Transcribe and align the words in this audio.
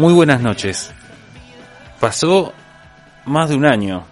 Muy 0.00 0.14
buenas 0.14 0.40
noches. 0.40 0.94
Pasó 2.00 2.54
más 3.26 3.50
de 3.50 3.54
un 3.54 3.66
año 3.66 4.02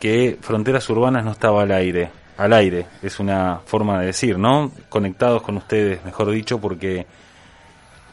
que 0.00 0.38
Fronteras 0.40 0.88
Urbanas 0.88 1.22
no 1.22 1.32
estaba 1.32 1.64
al 1.64 1.72
aire. 1.72 2.10
Al 2.38 2.54
aire, 2.54 2.86
es 3.02 3.20
una 3.20 3.60
forma 3.66 4.00
de 4.00 4.06
decir, 4.06 4.38
¿no? 4.38 4.72
Conectados 4.88 5.42
con 5.42 5.58
ustedes, 5.58 6.02
mejor 6.02 6.30
dicho, 6.30 6.62
porque 6.62 7.06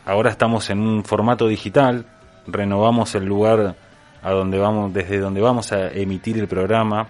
ahora 0.06 0.30
estamos 0.30 0.70
en 0.72 0.82
un 0.82 1.06
formato 1.06 1.48
digital, 1.48 2.06
renovamos 2.48 3.16
el 3.16 3.24
lugar 3.24 3.78
a 4.22 4.32
donde 4.32 4.58
vamos, 4.58 4.94
desde 4.94 5.20
donde 5.20 5.40
vamos 5.40 5.72
a 5.72 5.88
emitir 5.88 6.38
el 6.38 6.50
programa. 6.50 7.08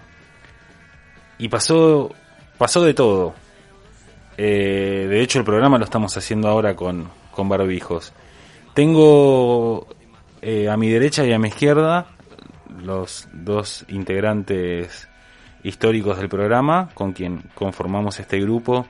Y 1.36 1.48
pasó, 1.48 2.14
pasó 2.58 2.84
de 2.84 2.94
todo. 2.94 3.34
Eh, 4.36 5.08
de 5.10 5.20
hecho, 5.20 5.40
el 5.40 5.44
programa 5.44 5.78
lo 5.78 5.84
estamos 5.84 6.16
haciendo 6.16 6.46
ahora 6.46 6.76
con, 6.76 7.10
con 7.32 7.48
barbijos. 7.48 8.12
Tengo 8.72 9.88
eh, 10.42 10.68
a 10.68 10.76
mi 10.76 10.90
derecha 10.90 11.24
y 11.24 11.32
a 11.32 11.38
mi 11.38 11.48
izquierda 11.48 12.06
los 12.82 13.28
dos 13.32 13.84
integrantes 13.88 15.08
históricos 15.62 16.18
del 16.18 16.28
programa 16.28 16.88
con 16.94 17.12
quien 17.12 17.44
conformamos 17.54 18.18
este 18.18 18.40
grupo. 18.40 18.86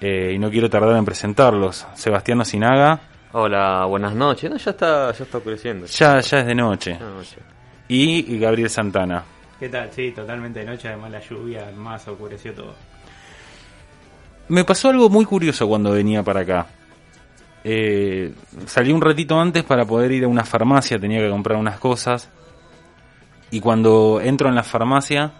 Eh, 0.00 0.32
y 0.34 0.38
no 0.38 0.50
quiero 0.50 0.68
tardar 0.68 0.96
en 0.96 1.04
presentarlos. 1.04 1.86
Sebastián 1.94 2.40
Osinaga. 2.40 3.00
Hola, 3.32 3.86
buenas 3.86 4.14
noches. 4.14 4.50
No, 4.50 4.56
ya 4.58 4.70
está, 4.70 5.12
ya 5.12 5.24
está 5.24 5.38
oscureciendo. 5.38 5.86
Ya, 5.86 6.20
ya 6.20 6.40
es 6.40 6.46
de 6.46 6.54
noche. 6.54 6.98
Noche. 6.98 7.38
Y 7.88 8.38
Gabriel 8.38 8.68
Santana. 8.68 9.24
¿Qué 9.58 9.68
tal? 9.68 9.90
Sí, 9.90 10.12
totalmente 10.12 10.60
de 10.60 10.66
noche, 10.66 10.88
además 10.88 11.10
la 11.12 11.20
lluvia 11.20 11.70
más 11.74 12.06
oscureció 12.06 12.52
todo. 12.52 12.74
Me 14.48 14.64
pasó 14.64 14.90
algo 14.90 15.08
muy 15.08 15.24
curioso 15.24 15.66
cuando 15.66 15.92
venía 15.92 16.22
para 16.22 16.40
acá. 16.40 16.66
Eh, 17.66 18.34
salí 18.66 18.92
un 18.92 19.00
ratito 19.00 19.40
antes 19.40 19.64
para 19.64 19.86
poder 19.86 20.12
ir 20.12 20.24
a 20.24 20.28
una 20.28 20.44
farmacia, 20.44 20.98
tenía 20.98 21.20
que 21.20 21.30
comprar 21.30 21.58
unas 21.58 21.78
cosas. 21.78 22.28
Y 23.50 23.60
cuando 23.60 24.20
entro 24.22 24.48
en 24.48 24.54
la 24.54 24.62
farmacia, 24.62 25.32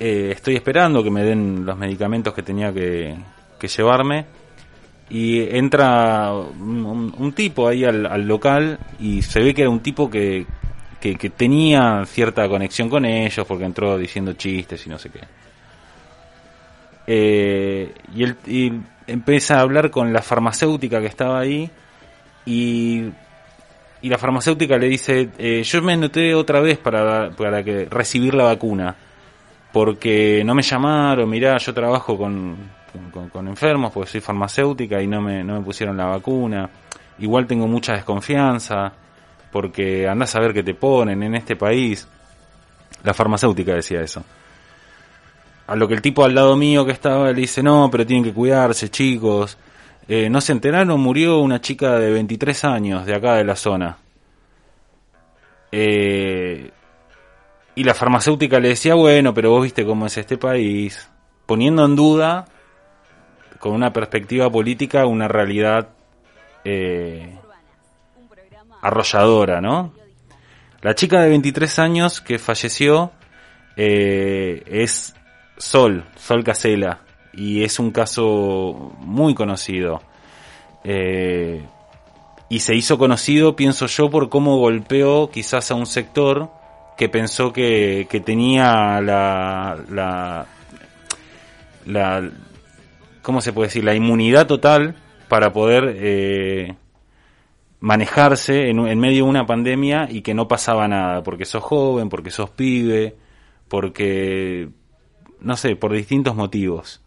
eh, 0.00 0.30
estoy 0.34 0.56
esperando 0.56 1.04
que 1.04 1.10
me 1.10 1.22
den 1.22 1.66
los 1.66 1.76
medicamentos 1.76 2.32
que 2.32 2.42
tenía 2.42 2.72
que, 2.72 3.16
llevarme. 3.76 4.26
Y 5.10 5.40
entra 5.56 6.32
un, 6.32 7.32
tipo 7.34 7.68
ahí 7.68 7.84
al, 7.84 8.06
al, 8.06 8.26
local 8.26 8.78
y 8.98 9.22
se 9.22 9.40
ve 9.40 9.54
que 9.54 9.62
era 9.62 9.70
un 9.70 9.80
tipo 9.80 10.10
que, 10.10 10.46
que, 11.00 11.30
tenía 11.30 12.04
cierta 12.06 12.48
conexión 12.48 12.88
con 12.88 13.04
ellos 13.04 13.46
porque 13.46 13.64
entró 13.64 13.98
diciendo 13.98 14.32
chistes 14.32 14.86
y 14.86 14.90
no 14.90 14.98
sé 14.98 15.10
qué. 15.10 15.20
Eh, 17.06 17.94
y, 18.14 18.22
él, 18.22 18.36
y 18.46 18.72
empieza 19.06 19.58
a 19.58 19.60
hablar 19.60 19.90
con 19.90 20.12
la 20.12 20.22
farmacéutica 20.22 21.00
que 21.00 21.06
estaba 21.06 21.40
ahí 21.40 21.70
y, 22.46 23.10
y 24.02 24.08
la 24.08 24.18
farmacéutica 24.18 24.76
le 24.76 24.88
dice, 24.88 25.30
eh, 25.38 25.62
yo 25.62 25.82
me 25.82 25.94
anoté 25.94 26.34
otra 26.34 26.60
vez 26.60 26.78
para, 26.78 27.30
para 27.30 27.62
que 27.62 27.86
recibir 27.86 28.34
la 28.34 28.44
vacuna 28.44 28.96
porque 29.74 30.44
no 30.44 30.54
me 30.54 30.62
llamaron, 30.62 31.28
mirá, 31.28 31.58
yo 31.58 31.74
trabajo 31.74 32.16
con, 32.16 32.56
con, 33.32 33.48
enfermos 33.48 33.90
porque 33.92 34.08
soy 34.08 34.20
farmacéutica 34.20 35.02
y 35.02 35.08
no 35.08 35.20
me, 35.20 35.42
no 35.42 35.58
me 35.58 35.64
pusieron 35.64 35.96
la 35.96 36.06
vacuna. 36.06 36.70
Igual 37.18 37.48
tengo 37.48 37.66
mucha 37.66 37.92
desconfianza 37.94 38.92
porque 39.50 40.08
andás 40.08 40.36
a 40.36 40.40
ver 40.40 40.52
qué 40.52 40.62
te 40.62 40.74
ponen 40.74 41.24
en 41.24 41.34
este 41.34 41.56
país. 41.56 42.06
La 43.02 43.12
farmacéutica 43.14 43.74
decía 43.74 44.00
eso. 44.00 44.24
A 45.66 45.76
lo 45.76 45.88
que 45.88 45.94
el 45.94 46.02
tipo 46.02 46.24
al 46.24 46.34
lado 46.34 46.56
mío 46.56 46.84
que 46.84 46.92
estaba 46.92 47.28
le 47.28 47.40
dice, 47.40 47.62
no, 47.62 47.88
pero 47.90 48.04
tienen 48.04 48.24
que 48.24 48.34
cuidarse, 48.34 48.90
chicos. 48.90 49.56
Eh, 50.06 50.28
no 50.28 50.40
se 50.42 50.52
enteraron, 50.52 51.00
murió 51.00 51.38
una 51.38 51.60
chica 51.60 51.98
de 51.98 52.10
23 52.10 52.64
años 52.64 53.06
de 53.06 53.14
acá 53.14 53.36
de 53.36 53.44
la 53.44 53.56
zona. 53.56 53.96
Eh, 55.72 56.70
y 57.74 57.82
la 57.82 57.94
farmacéutica 57.94 58.60
le 58.60 58.68
decía, 58.68 58.94
bueno, 58.94 59.32
pero 59.32 59.50
vos 59.50 59.62
viste 59.62 59.86
cómo 59.86 60.04
es 60.04 60.18
este 60.18 60.36
país. 60.36 61.08
Poniendo 61.46 61.84
en 61.86 61.96
duda, 61.96 62.44
con 63.58 63.72
una 63.72 63.92
perspectiva 63.92 64.50
política, 64.50 65.06
una 65.06 65.28
realidad 65.28 65.88
eh, 66.62 67.38
arrolladora, 68.82 69.62
¿no? 69.62 69.94
La 70.82 70.94
chica 70.94 71.22
de 71.22 71.30
23 71.30 71.78
años 71.78 72.20
que 72.20 72.38
falleció 72.38 73.12
es 73.76 75.14
Sol, 75.56 76.04
Sol 76.16 76.44
Casela, 76.44 77.00
y 77.32 77.62
es 77.62 77.78
un 77.78 77.90
caso 77.90 78.92
muy 78.98 79.34
conocido. 79.34 80.02
Eh, 80.84 81.64
y 82.48 82.60
se 82.60 82.74
hizo 82.74 82.98
conocido, 82.98 83.56
pienso 83.56 83.86
yo, 83.86 84.10
por 84.10 84.28
cómo 84.28 84.58
golpeó 84.58 85.30
quizás 85.30 85.70
a 85.70 85.74
un 85.74 85.86
sector 85.86 86.50
que 86.96 87.08
pensó 87.08 87.52
que, 87.52 88.06
tenía 88.24 89.00
la, 89.00 89.78
la, 89.90 90.46
la, 91.86 92.30
¿cómo 93.22 93.40
se 93.40 93.52
puede 93.52 93.68
decir? 93.68 93.84
La 93.84 93.94
inmunidad 93.94 94.46
total 94.46 94.94
para 95.28 95.52
poder 95.52 95.96
eh, 95.98 96.76
manejarse 97.80 98.68
en, 98.68 98.86
en, 98.86 99.00
medio 99.00 99.24
de 99.24 99.30
una 99.30 99.46
pandemia 99.46 100.06
y 100.10 100.22
que 100.22 100.34
no 100.34 100.46
pasaba 100.46 100.86
nada, 100.86 101.22
porque 101.22 101.44
sos 101.44 101.64
joven, 101.64 102.08
porque 102.08 102.30
sos 102.30 102.50
pibe, 102.50 103.16
porque, 103.68 104.68
no 105.40 105.56
sé, 105.56 105.76
por 105.76 105.92
distintos 105.92 106.34
motivos. 106.34 107.04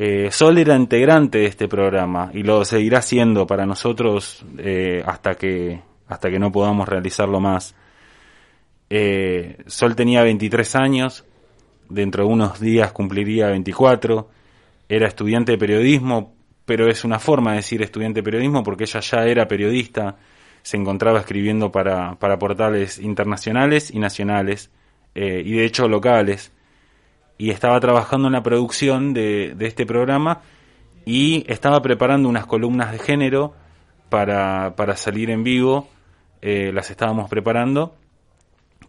Eh, 0.00 0.30
Sol 0.30 0.56
era 0.58 0.76
integrante 0.76 1.38
de 1.38 1.46
este 1.46 1.66
programa 1.66 2.30
y 2.32 2.44
lo 2.44 2.64
seguirá 2.64 3.02
siendo 3.02 3.48
para 3.48 3.66
nosotros 3.66 4.44
eh, 4.56 5.02
hasta 5.04 5.34
que 5.34 5.82
hasta 6.06 6.30
que 6.30 6.38
no 6.38 6.52
podamos 6.52 6.88
realizarlo 6.88 7.40
más. 7.40 7.74
Eh, 8.88 9.58
Sol 9.66 9.96
tenía 9.96 10.22
23 10.22 10.76
años, 10.76 11.24
dentro 11.88 12.24
de 12.24 12.32
unos 12.32 12.60
días 12.60 12.92
cumpliría 12.92 13.48
24, 13.48 14.30
era 14.88 15.08
estudiante 15.08 15.52
de 15.52 15.58
periodismo, 15.58 16.32
pero 16.64 16.88
es 16.88 17.04
una 17.04 17.18
forma 17.18 17.50
de 17.50 17.56
decir 17.56 17.82
estudiante 17.82 18.20
de 18.20 18.24
periodismo 18.24 18.62
porque 18.62 18.84
ella 18.84 19.00
ya 19.00 19.24
era 19.24 19.48
periodista, 19.48 20.16
se 20.62 20.76
encontraba 20.76 21.18
escribiendo 21.18 21.72
para, 21.72 22.14
para 22.20 22.38
portales 22.38 23.00
internacionales 23.00 23.90
y 23.90 23.98
nacionales, 23.98 24.70
y 25.14 25.52
de 25.56 25.64
hecho 25.64 25.88
locales, 25.88 26.52
y 27.38 27.50
estaba 27.50 27.80
trabajando 27.80 28.26
en 28.26 28.34
la 28.34 28.42
producción 28.42 29.14
de, 29.14 29.54
de 29.56 29.66
este 29.66 29.86
programa 29.86 30.42
y 31.06 31.44
estaba 31.50 31.80
preparando 31.80 32.28
unas 32.28 32.44
columnas 32.44 32.92
de 32.92 32.98
género 32.98 33.54
para, 34.10 34.74
para 34.76 34.96
salir 34.96 35.30
en 35.30 35.44
vivo, 35.44 35.88
eh, 36.42 36.72
las 36.72 36.90
estábamos 36.90 37.30
preparando 37.30 37.94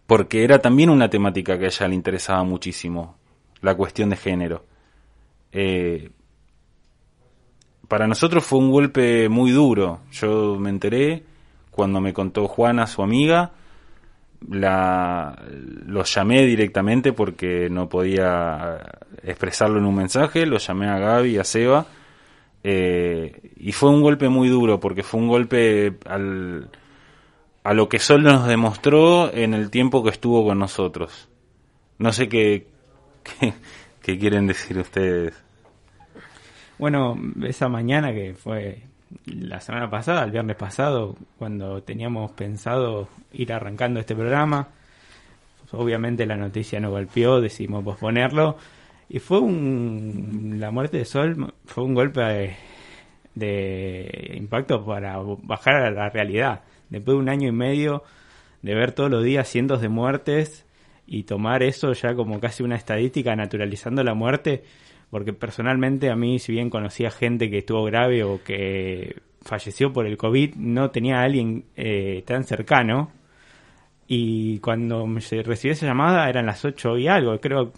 porque 0.06 0.42
era 0.42 0.58
también 0.58 0.90
una 0.90 1.08
temática 1.08 1.56
que 1.56 1.66
a 1.66 1.68
ella 1.68 1.86
le 1.88 1.94
interesaba 1.94 2.42
muchísimo, 2.42 3.16
la 3.60 3.76
cuestión 3.76 4.10
de 4.10 4.16
género. 4.16 4.64
Eh, 5.52 6.10
para 7.86 8.08
nosotros 8.08 8.44
fue 8.44 8.58
un 8.58 8.72
golpe 8.72 9.28
muy 9.28 9.52
duro. 9.52 10.00
Yo 10.10 10.56
me 10.58 10.70
enteré 10.70 11.22
cuando 11.70 12.00
me 12.00 12.12
contó 12.12 12.48
Juana, 12.48 12.88
su 12.88 13.02
amiga, 13.02 13.52
la, 14.48 15.42
lo 15.86 16.04
llamé 16.04 16.44
directamente 16.46 17.12
porque 17.12 17.68
no 17.70 17.88
podía 17.88 18.80
expresarlo 19.22 19.78
en 19.78 19.84
un 19.86 19.94
mensaje, 19.94 20.46
lo 20.46 20.58
llamé 20.58 20.88
a 20.88 20.98
Gaby, 20.98 21.38
a 21.38 21.44
Seba, 21.44 21.86
eh, 22.62 23.52
y 23.56 23.72
fue 23.72 23.90
un 23.90 24.02
golpe 24.02 24.28
muy 24.28 24.48
duro 24.48 24.80
porque 24.80 25.02
fue 25.02 25.20
un 25.20 25.28
golpe 25.28 25.98
al, 26.06 26.70
a 27.64 27.74
lo 27.74 27.88
que 27.88 27.98
Sol 27.98 28.22
nos 28.22 28.46
demostró 28.46 29.32
en 29.32 29.54
el 29.54 29.70
tiempo 29.70 30.02
que 30.02 30.10
estuvo 30.10 30.44
con 30.44 30.58
nosotros. 30.58 31.28
No 31.98 32.12
sé 32.12 32.28
qué, 32.28 32.66
qué, 33.40 33.52
qué 34.02 34.18
quieren 34.18 34.46
decir 34.46 34.78
ustedes. 34.78 35.34
Bueno, 36.78 37.18
esa 37.42 37.68
mañana 37.68 38.12
que 38.12 38.34
fue 38.34 38.89
la 39.26 39.60
semana 39.60 39.90
pasada, 39.90 40.24
el 40.24 40.30
viernes 40.30 40.56
pasado, 40.56 41.16
cuando 41.38 41.82
teníamos 41.82 42.30
pensado 42.32 43.08
ir 43.32 43.52
arrancando 43.52 44.00
este 44.00 44.14
programa, 44.14 44.68
obviamente 45.72 46.26
la 46.26 46.36
noticia 46.36 46.80
nos 46.80 46.90
golpeó, 46.90 47.40
decidimos 47.40 47.84
posponerlo 47.84 48.56
y 49.08 49.18
fue 49.18 49.40
un 49.40 50.56
la 50.58 50.70
muerte 50.70 50.98
de 50.98 51.04
Sol 51.04 51.54
fue 51.66 51.84
un 51.84 51.94
golpe 51.94 52.20
de, 52.20 52.56
de 53.34 54.34
impacto 54.36 54.84
para 54.84 55.18
bajar 55.18 55.76
a 55.76 55.90
la 55.90 56.08
realidad. 56.08 56.62
Después 56.88 57.16
de 57.16 57.20
un 57.20 57.28
año 57.28 57.48
y 57.48 57.52
medio 57.52 58.04
de 58.62 58.74
ver 58.74 58.92
todos 58.92 59.10
los 59.10 59.24
días 59.24 59.48
cientos 59.48 59.80
de 59.80 59.88
muertes 59.88 60.66
y 61.06 61.24
tomar 61.24 61.62
eso 61.62 61.92
ya 61.92 62.14
como 62.14 62.38
casi 62.40 62.62
una 62.62 62.76
estadística, 62.76 63.34
naturalizando 63.34 64.04
la 64.04 64.14
muerte, 64.14 64.64
porque 65.10 65.32
personalmente 65.32 66.10
a 66.10 66.16
mí, 66.16 66.38
si 66.38 66.52
bien 66.52 66.70
conocía 66.70 67.10
gente 67.10 67.50
que 67.50 67.58
estuvo 67.58 67.84
grave 67.84 68.22
o 68.24 68.42
que 68.42 69.16
falleció 69.42 69.92
por 69.92 70.06
el 70.06 70.16
COVID, 70.16 70.54
no 70.56 70.90
tenía 70.90 71.20
a 71.20 71.24
alguien 71.24 71.64
eh, 71.76 72.22
tan 72.26 72.44
cercano. 72.44 73.10
Y 74.06 74.58
cuando 74.58 75.06
recibí 75.44 75.72
esa 75.72 75.86
llamada 75.86 76.28
eran 76.28 76.46
las 76.46 76.64
8 76.64 76.98
y 76.98 77.08
algo, 77.08 77.38
creo, 77.40 77.72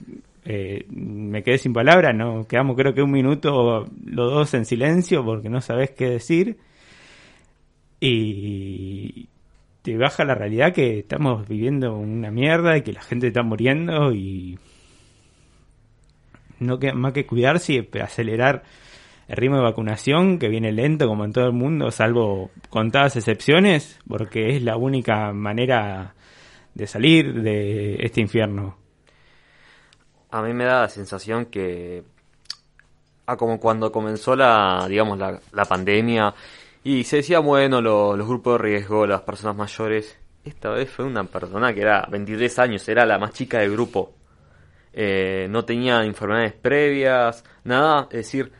eh, 0.44 0.86
me 0.90 1.42
quedé 1.42 1.58
sin 1.58 1.72
palabras, 1.72 2.14
no 2.14 2.46
quedamos 2.46 2.76
creo 2.76 2.94
que 2.94 3.02
un 3.02 3.10
minuto 3.10 3.86
los 4.04 4.32
dos 4.32 4.54
en 4.54 4.64
silencio 4.64 5.24
porque 5.24 5.48
no 5.50 5.60
sabés 5.60 5.90
qué 5.90 6.08
decir. 6.08 6.58
Y, 8.00 9.28
te 9.82 9.96
baja 9.96 10.24
la 10.24 10.34
realidad 10.34 10.72
que 10.72 11.00
estamos 11.00 11.46
viviendo 11.46 11.96
una 11.96 12.30
mierda 12.30 12.76
y 12.76 12.82
que 12.82 12.92
la 12.92 13.02
gente 13.02 13.26
está 13.28 13.42
muriendo 13.42 14.12
y 14.12 14.58
no 16.62 16.78
queda 16.78 16.94
más 16.94 17.12
que 17.12 17.26
cuidarse 17.26 17.72
y 17.74 17.98
acelerar 17.98 18.62
el 19.28 19.36
ritmo 19.36 19.56
de 19.56 19.62
vacunación 19.62 20.38
que 20.38 20.48
viene 20.48 20.72
lento 20.72 21.06
como 21.06 21.24
en 21.24 21.32
todo 21.32 21.46
el 21.46 21.52
mundo, 21.52 21.90
salvo 21.90 22.50
contadas 22.70 23.16
excepciones, 23.16 23.98
porque 24.08 24.56
es 24.56 24.62
la 24.62 24.76
única 24.76 25.32
manera 25.32 26.14
de 26.74 26.86
salir 26.86 27.42
de 27.42 27.96
este 28.00 28.20
infierno. 28.20 28.76
A 30.30 30.42
mí 30.42 30.52
me 30.54 30.64
da 30.64 30.82
la 30.82 30.88
sensación 30.88 31.46
que 31.46 32.02
a 33.26 33.36
como 33.36 33.60
cuando 33.60 33.92
comenzó 33.92 34.34
la, 34.34 34.86
digamos, 34.88 35.18
la, 35.18 35.40
la 35.52 35.64
pandemia 35.64 36.34
y 36.84 37.04
se 37.04 37.16
decía, 37.16 37.38
bueno, 37.38 37.80
los 37.80 38.26
grupos 38.26 38.54
de 38.54 38.64
riesgo, 38.64 39.06
las 39.06 39.22
personas 39.22 39.56
mayores, 39.56 40.18
esta 40.44 40.70
vez 40.70 40.90
fue 40.90 41.04
una 41.04 41.24
persona 41.24 41.72
que 41.72 41.82
era 41.82 42.06
23 42.10 42.58
años, 42.58 42.88
era 42.88 43.06
la 43.06 43.18
más 43.18 43.32
chica 43.32 43.60
del 43.60 43.72
grupo. 43.72 44.12
Eh, 44.92 45.46
no 45.48 45.64
tenía 45.64 46.04
enfermedades 46.04 46.52
previas, 46.52 47.44
nada, 47.64 48.08
es 48.10 48.18
decir, 48.18 48.52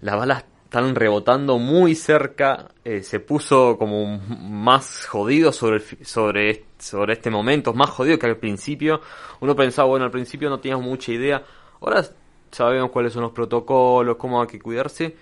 las 0.00 0.16
balas 0.16 0.44
están 0.64 0.94
rebotando 0.96 1.58
muy 1.58 1.94
cerca, 1.94 2.68
eh, 2.84 3.02
se 3.02 3.20
puso 3.20 3.78
como 3.78 4.18
más 4.18 5.06
jodido 5.06 5.52
sobre, 5.52 5.80
sobre, 6.04 6.64
sobre 6.78 7.12
este 7.12 7.30
momento, 7.30 7.72
más 7.72 7.90
jodido 7.90 8.18
que 8.18 8.26
al 8.26 8.36
principio. 8.36 9.00
Uno 9.40 9.54
pensaba, 9.54 9.88
bueno, 9.88 10.04
al 10.04 10.10
principio 10.10 10.50
no 10.50 10.58
teníamos 10.58 10.84
mucha 10.84 11.12
idea, 11.12 11.42
ahora 11.80 12.04
sabemos 12.50 12.90
cuáles 12.90 13.12
son 13.12 13.22
los 13.22 13.32
protocolos, 13.32 14.16
cómo 14.16 14.40
hay 14.40 14.48
que 14.48 14.60
cuidarse, 14.60 15.14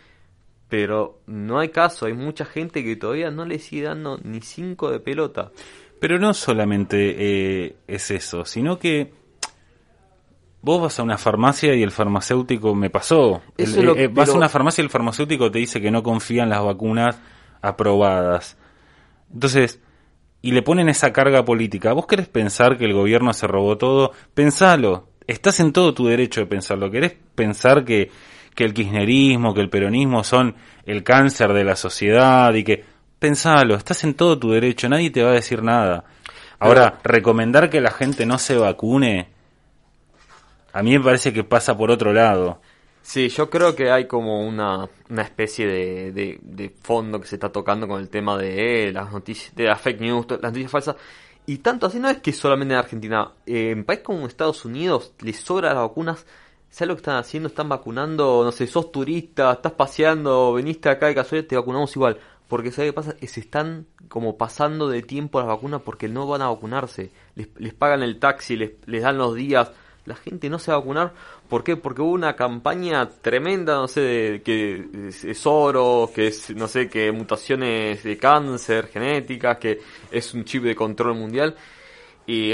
pero 0.69 1.21
no 1.27 1.59
hay 1.59 1.69
caso, 1.69 2.07
hay 2.07 2.15
mucha 2.15 2.47
gente 2.47 2.83
que 2.83 2.97
todavía 2.97 3.31
no 3.31 3.45
le 3.45 3.59
sigue 3.59 3.83
dando 3.83 4.19
ni 4.23 4.41
cinco 4.41 4.91
de 4.91 4.99
pelota. 4.99 5.53
Pero 6.01 6.19
no 6.19 6.33
solamente 6.35 7.15
eh, 7.67 7.77
es 7.87 8.11
eso, 8.11 8.45
sino 8.45 8.79
que 8.79 9.13
Vos 10.65 10.81
vas 10.81 10.99
a 10.99 11.03
una 11.03 11.19
farmacia 11.19 11.75
y 11.75 11.83
el 11.83 11.91
farmacéutico 11.91 12.75
me 12.75 12.89
pasó. 12.89 13.43
Eh, 13.59 13.67
eh, 13.99 14.09
vas 14.11 14.31
a 14.31 14.33
una 14.33 14.49
farmacia 14.49 14.81
y 14.81 14.87
el 14.87 14.91
farmacéutico 14.91 15.51
te 15.51 15.59
dice 15.59 15.79
que 15.79 15.91
no 15.91 16.03
confía 16.03 16.43
en 16.43 16.49
las 16.49 16.65
vacunas 16.65 17.21
aprobadas. 17.61 18.57
Entonces, 19.31 19.83
y 20.41 20.53
le 20.53 20.63
ponen 20.63 20.89
esa 20.89 21.13
carga 21.13 21.45
política. 21.45 21.93
¿Vos 21.93 22.07
querés 22.07 22.29
pensar 22.29 22.79
que 22.79 22.87
el 22.87 22.95
gobierno 22.95 23.35
se 23.35 23.47
robó 23.47 23.77
todo? 23.77 24.13
Pensalo. 24.33 25.09
Estás 25.27 25.61
en 25.61 25.71
todo 25.71 25.93
tu 25.93 26.07
derecho 26.07 26.41
de 26.41 26.47
pensarlo. 26.47 26.91
¿Querés 26.91 27.15
pensar 27.35 27.85
que, 27.85 28.11
que 28.55 28.65
el 28.65 28.73
kirchnerismo, 28.73 29.53
que 29.53 29.61
el 29.61 29.69
peronismo 29.69 30.25
son 30.25 30.55
el 30.87 31.03
cáncer 31.03 31.53
de 31.53 31.65
la 31.65 31.77
sociedad 31.77 32.55
y 32.55 32.65
que... 32.65 32.85
Pensalo, 33.19 33.75
estás 33.75 34.03
en 34.05 34.15
todo 34.15 34.39
tu 34.39 34.51
derecho, 34.51 34.89
nadie 34.89 35.11
te 35.11 35.23
va 35.23 35.31
a 35.31 35.35
decir 35.35 35.63
nada. 35.63 36.05
Ahora, 36.59 37.01
recomendar 37.05 37.69
que 37.69 37.81
la 37.81 37.91
gente 37.91 38.25
no 38.27 38.39
se 38.39 38.57
vacune 38.57 39.34
a 40.75 40.83
mí 40.83 40.99
me 40.99 41.05
parece 41.05 41.33
que 41.33 41.45
pasa 41.45 41.77
por 41.77 41.91
otro 41.93 42.13
lado. 42.13 42.61
Sí, 43.01 43.29
yo 43.29 43.49
creo 43.49 43.77
que 43.77 43.93
hay 43.93 44.09
como 44.09 44.45
una, 44.45 44.89
una 45.09 45.23
especie 45.23 45.69
de, 45.69 46.41
de, 46.43 46.75
fondo 46.83 47.21
que 47.21 47.29
se 47.29 47.37
está 47.37 47.53
tocando 47.53 47.87
con 47.87 48.01
el 48.01 48.09
tema 48.09 48.37
de 48.37 48.91
las 48.93 49.13
noticias, 49.13 49.55
de 49.55 49.65
las 49.65 49.81
fake 49.81 50.01
news, 50.01 50.27
las 50.31 50.43
noticias 50.43 50.73
falsas. 50.73 50.97
Y 51.47 51.59
tanto 51.59 51.87
así 51.87 52.01
no 52.01 52.09
es 52.09 52.19
que 52.19 52.33
solamente 52.33 52.75
en 52.75 52.81
Argentina. 52.81 53.31
en 53.47 53.85
países 53.85 54.05
como 54.05 54.27
Estados 54.27 54.65
Unidos 54.65 55.13
les 55.21 55.37
sobra 55.39 55.69
las 55.75 55.83
vacunas. 55.83 56.27
¿Sabes 56.71 56.89
lo 56.89 56.95
que 56.97 57.01
están 57.03 57.19
haciendo? 57.19 57.49
Están 57.49 57.69
vacunando, 57.69 58.43
no 58.43 58.51
sé, 58.51 58.67
sos 58.67 58.91
turista, 58.91 59.53
estás 59.53 59.73
paseando, 59.73 60.55
veniste 60.55 60.89
acá 60.89 61.07
de 61.07 61.15
casualidad, 61.15 61.49
te 61.49 61.57
vacunamos 61.57 61.95
igual. 61.95 62.19
Porque 62.49 62.73
¿sabes 62.73 62.91
qué 62.91 62.95
pasa? 62.95 63.15
Se 63.25 63.41
están 63.41 63.87
como 64.09 64.37
pasando 64.37 64.89
de 64.89 65.03
tiempo 65.03 65.39
las 65.39 65.47
vacunas 65.49 65.83
porque 65.83 66.09
no 66.09 66.27
van 66.27 66.43
a 66.43 66.49
vacunarse. 66.49 67.13
Les, 67.37 67.49
les 67.59 67.75
pagan 67.75 68.03
el 68.03 68.19
taxi, 68.19 68.57
les, 68.57 68.73
les 68.87 69.03
dan 69.03 69.19
los 69.19 69.37
días 69.37 69.71
la 70.07 70.17
gente 70.17 70.49
no 70.51 70.59
se 70.59 70.71
va 70.71 70.77
a 70.77 70.81
vacunar. 70.81 71.13
¿Por 71.49 71.65
qué? 71.65 71.77
Porque 71.77 72.03
hubo 72.03 72.13
una 72.13 72.37
campaña 72.37 73.09
tremenda, 73.09 73.75
no 73.77 73.89
sé, 73.89 74.01
de, 74.01 74.43
que 74.43 75.09
es, 75.09 75.47
oro, 75.47 76.11
que 76.15 76.29
es, 76.29 76.55
no 76.55 76.69
sé, 76.69 76.89
que 76.89 77.11
mutaciones 77.13 78.03
de 78.03 78.19
cáncer 78.19 78.89
genéticas, 78.89 79.59
que 79.59 79.81
es 80.11 80.35
un 80.35 80.45
chip 80.45 80.63
de 80.65 80.75
control 80.75 81.17
mundial. 81.17 81.55
Y, 82.27 82.53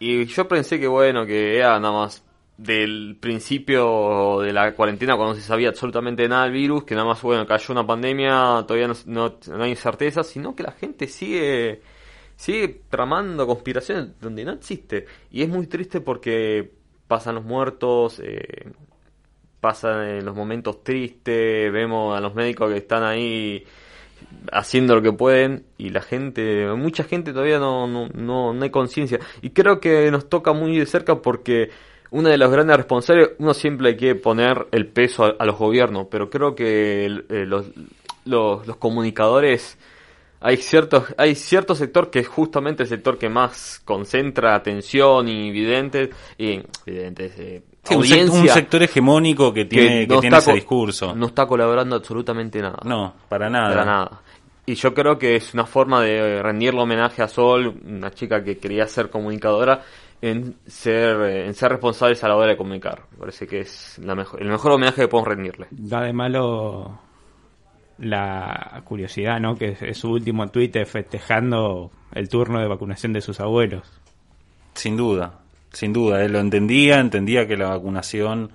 y 0.00 0.24
yo 0.26 0.48
pensé 0.48 0.80
que, 0.80 0.88
bueno, 0.88 1.24
que 1.26 1.56
era 1.56 1.78
nada 1.78 1.92
más 1.92 2.24
del 2.56 3.16
principio 3.20 4.40
de 4.40 4.52
la 4.52 4.74
cuarentena 4.74 5.16
cuando 5.16 5.34
se 5.34 5.40
sabía 5.42 5.70
absolutamente 5.70 6.28
nada 6.28 6.44
del 6.44 6.52
virus, 6.52 6.84
que 6.84 6.94
nada 6.94 7.06
más, 7.06 7.22
bueno, 7.22 7.46
cayó 7.46 7.72
una 7.72 7.86
pandemia, 7.86 8.64
todavía 8.66 8.88
no, 9.06 9.36
no 9.46 9.64
hay 9.64 9.74
certeza, 9.76 10.22
sino 10.22 10.54
que 10.54 10.62
la 10.62 10.72
gente 10.72 11.08
sigue 11.08 11.82
sigue 12.36 12.82
tramando 12.88 13.46
conspiraciones 13.46 14.18
donde 14.20 14.44
no 14.44 14.52
existe. 14.52 15.06
Y 15.30 15.42
es 15.42 15.48
muy 15.48 15.66
triste 15.66 16.00
porque 16.00 16.70
pasan 17.06 17.34
los 17.34 17.44
muertos, 17.44 18.20
eh, 18.24 18.70
pasan 19.60 20.24
los 20.24 20.34
momentos 20.34 20.82
tristes, 20.82 21.72
vemos 21.72 22.16
a 22.16 22.20
los 22.20 22.34
médicos 22.34 22.70
que 22.70 22.78
están 22.78 23.04
ahí 23.04 23.64
haciendo 24.50 24.94
lo 24.94 25.02
que 25.02 25.12
pueden 25.12 25.64
y 25.78 25.90
la 25.90 26.00
gente, 26.00 26.66
mucha 26.76 27.04
gente 27.04 27.32
todavía 27.32 27.58
no, 27.58 27.86
no, 27.86 28.08
no, 28.08 28.62
hay 28.62 28.70
conciencia. 28.70 29.20
Y 29.40 29.50
creo 29.50 29.80
que 29.80 30.10
nos 30.10 30.28
toca 30.28 30.52
muy 30.52 30.78
de 30.78 30.86
cerca 30.86 31.20
porque 31.20 31.70
una 32.10 32.30
de 32.30 32.38
los 32.38 32.50
grandes 32.50 32.76
responsables, 32.76 33.30
uno 33.38 33.54
siempre 33.54 33.90
hay 33.90 33.96
que 33.96 34.14
poner 34.14 34.66
el 34.72 34.86
peso 34.86 35.34
a, 35.38 35.44
los 35.44 35.58
gobiernos, 35.58 36.08
pero 36.10 36.28
creo 36.28 36.54
que 36.54 37.06
eh, 37.06 37.46
los, 37.46 37.70
los 38.24 38.76
comunicadores 38.78 39.78
hay 40.42 40.56
cierto, 40.56 41.04
hay 41.16 41.34
cierto 41.34 41.74
sector 41.74 42.10
que 42.10 42.20
es 42.20 42.28
justamente 42.28 42.82
el 42.82 42.88
sector 42.88 43.18
que 43.18 43.28
más 43.28 43.80
concentra 43.84 44.54
atención 44.54 45.28
y 45.28 45.50
videntes, 45.50 46.10
y 46.36 46.60
videntes, 46.84 47.38
eh, 47.38 47.62
un, 47.90 48.04
sector 48.48 48.82
hegemónico 48.82 49.52
que 49.52 49.64
tiene, 49.64 50.06
que, 50.06 50.18
tiene 50.18 50.36
ese 50.36 50.52
discurso. 50.52 51.14
No 51.14 51.26
está 51.26 51.46
colaborando 51.46 51.96
absolutamente 51.96 52.60
nada. 52.60 52.78
No, 52.84 53.14
para 53.28 53.50
nada. 53.50 53.68
Para 53.68 53.84
nada. 53.84 54.22
Y 54.64 54.74
yo 54.74 54.94
creo 54.94 55.18
que 55.18 55.34
es 55.34 55.54
una 55.54 55.66
forma 55.66 56.00
de 56.00 56.40
rendirle 56.40 56.80
homenaje 56.80 57.22
a 57.22 57.28
Sol, 57.28 57.74
una 57.84 58.12
chica 58.12 58.44
que 58.44 58.58
quería 58.58 58.86
ser 58.86 59.10
comunicadora, 59.10 59.82
en 60.20 60.54
ser, 60.64 61.20
eh, 61.22 61.46
en 61.46 61.54
ser 61.54 61.72
responsables 61.72 62.22
a 62.22 62.28
la 62.28 62.36
hora 62.36 62.52
de 62.52 62.56
comunicar. 62.56 63.02
Me 63.10 63.18
parece 63.18 63.46
que 63.46 63.60
es 63.60 63.98
la 63.98 64.14
mejor, 64.14 64.40
el 64.40 64.48
mejor 64.48 64.72
homenaje 64.72 65.02
que 65.02 65.08
podemos 65.08 65.28
rendirle. 65.28 65.66
Da 65.70 66.02
de 66.02 66.12
malo 66.12 67.00
la 68.02 68.82
curiosidad, 68.84 69.38
¿no? 69.40 69.56
Que 69.56 69.76
es, 69.80 69.96
su 69.96 70.10
último 70.10 70.48
tuit 70.48 70.76
festejando 70.84 71.92
el 72.12 72.28
turno 72.28 72.60
de 72.60 72.66
vacunación 72.66 73.12
de 73.12 73.20
sus 73.20 73.38
abuelos. 73.38 73.88
Sin 74.74 74.96
duda, 74.96 75.38
sin 75.72 75.92
duda. 75.92 76.22
Él 76.24 76.32
lo 76.32 76.40
entendía, 76.40 76.98
entendía 76.98 77.46
que 77.46 77.56
la 77.56 77.68
vacunación 77.68 78.50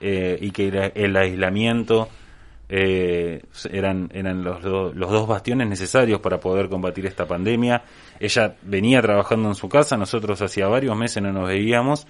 eh, 0.00 0.38
y 0.40 0.50
que 0.50 0.92
el 0.94 1.16
aislamiento 1.16 2.10
eh, 2.68 3.42
eran, 3.70 4.10
eran 4.12 4.44
los, 4.44 4.62
los 4.62 5.10
dos 5.10 5.26
bastiones 5.26 5.66
necesarios 5.66 6.20
para 6.20 6.38
poder 6.38 6.68
combatir 6.68 7.06
esta 7.06 7.26
pandemia. 7.26 7.82
Ella 8.20 8.54
venía 8.62 9.00
trabajando 9.00 9.48
en 9.48 9.54
su 9.54 9.68
casa, 9.68 9.96
nosotros 9.96 10.42
hacía 10.42 10.68
varios 10.68 10.96
meses 10.96 11.22
no 11.22 11.32
nos 11.32 11.48
veíamos 11.48 12.06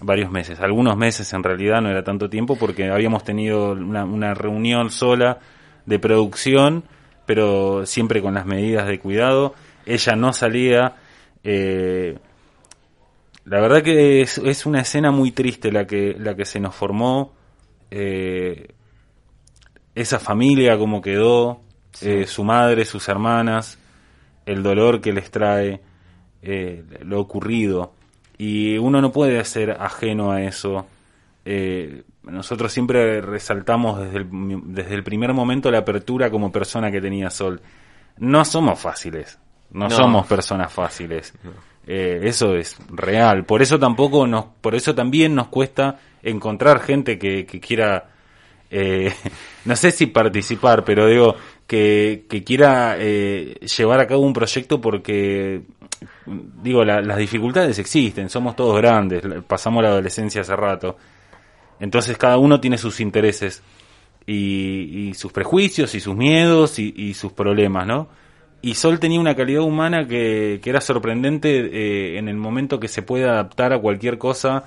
varios 0.00 0.30
meses, 0.30 0.60
algunos 0.60 0.96
meses 0.96 1.32
en 1.32 1.42
realidad, 1.42 1.80
no 1.80 1.90
era 1.90 2.04
tanto 2.04 2.30
tiempo 2.30 2.56
porque 2.56 2.88
habíamos 2.88 3.24
tenido 3.24 3.72
una 3.72 4.32
reunión 4.32 4.90
sola 4.90 5.40
de 5.88 5.98
producción, 5.98 6.84
pero 7.24 7.86
siempre 7.86 8.20
con 8.20 8.34
las 8.34 8.44
medidas 8.44 8.86
de 8.86 9.00
cuidado. 9.00 9.54
Ella 9.86 10.16
no 10.16 10.34
salía. 10.34 10.96
Eh, 11.42 12.18
la 13.46 13.60
verdad 13.60 13.82
que 13.82 14.20
es, 14.20 14.36
es, 14.36 14.66
una 14.66 14.82
escena 14.82 15.10
muy 15.10 15.32
triste 15.32 15.72
la 15.72 15.86
que, 15.86 16.14
la 16.18 16.36
que 16.36 16.44
se 16.44 16.60
nos 16.60 16.74
formó. 16.74 17.32
Eh, 17.90 18.68
esa 19.94 20.18
familia, 20.18 20.76
como 20.76 21.00
quedó, 21.00 21.62
eh, 22.02 22.26
su 22.26 22.44
madre, 22.44 22.84
sus 22.84 23.08
hermanas, 23.08 23.78
el 24.44 24.62
dolor 24.62 25.00
que 25.00 25.12
les 25.12 25.30
trae 25.30 25.80
lo 27.00 27.18
ocurrido. 27.18 27.92
Y 28.36 28.76
uno 28.76 29.00
no 29.00 29.10
puede 29.10 29.42
ser 29.44 29.70
ajeno 29.70 30.30
a 30.32 30.42
eso. 30.42 30.86
Nosotros 32.30 32.72
siempre 32.72 33.20
resaltamos 33.20 34.00
desde 34.00 34.18
el, 34.18 34.28
desde 34.64 34.94
el 34.94 35.02
primer 35.02 35.32
momento 35.32 35.70
la 35.70 35.78
apertura 35.78 36.30
como 36.30 36.52
persona 36.52 36.90
que 36.90 37.00
tenía 37.00 37.30
Sol. 37.30 37.60
No 38.18 38.44
somos 38.44 38.78
fáciles, 38.78 39.38
no, 39.70 39.90
somos 39.90 40.26
personas 40.26 40.72
fáciles. 40.72 41.32
Eh, 41.86 42.20
eso 42.24 42.54
es 42.54 42.76
real. 42.90 43.44
Por 43.44 43.62
eso 43.62 43.78
tampoco 43.78 44.26
nos, 44.26 44.46
por 44.60 44.74
eso 44.74 44.94
también 44.94 45.34
nos 45.34 45.48
cuesta 45.48 45.98
encontrar 46.22 46.80
gente 46.80 47.18
que, 47.18 47.46
que 47.46 47.60
quiera, 47.60 48.10
eh, 48.70 49.12
no 49.64 49.76
sé 49.76 49.90
si 49.90 50.06
participar, 50.06 50.84
pero 50.84 51.06
digo 51.06 51.36
que, 51.66 52.26
que 52.28 52.44
quiera 52.44 52.96
eh, 52.98 53.54
llevar 53.76 54.00
a 54.00 54.06
cabo 54.06 54.22
un 54.22 54.32
proyecto 54.32 54.80
porque 54.80 55.62
digo 56.26 56.84
las 56.84 57.16
dificultades 57.16 57.78
existen. 57.78 58.28
Somos 58.28 58.56
todos 58.56 58.76
grandes, 58.76 59.22
pasamos 59.46 59.82
la 59.82 59.90
adolescencia 59.90 60.40
hace 60.40 60.56
rato 60.56 60.96
entonces 61.80 62.16
cada 62.18 62.38
uno 62.38 62.60
tiene 62.60 62.78
sus 62.78 63.00
intereses 63.00 63.62
y, 64.26 65.12
sus 65.14 65.32
prejuicios 65.32 65.94
y 65.94 66.00
sus 66.00 66.14
miedos 66.14 66.78
y, 66.78 67.14
sus 67.14 67.32
problemas, 67.32 67.86
¿no? 67.86 68.08
y 68.60 68.74
Sol 68.74 68.98
tenía 68.98 69.20
una 69.20 69.36
calidad 69.36 69.62
humana 69.62 70.06
que, 70.06 70.60
era 70.64 70.80
sorprendente 70.80 71.58
eh, 71.58 72.18
en 72.18 72.28
el 72.28 72.36
momento 72.36 72.80
que 72.80 72.88
se 72.88 73.02
puede 73.02 73.24
adaptar 73.24 73.72
a 73.72 73.78
cualquier 73.78 74.18
cosa 74.18 74.64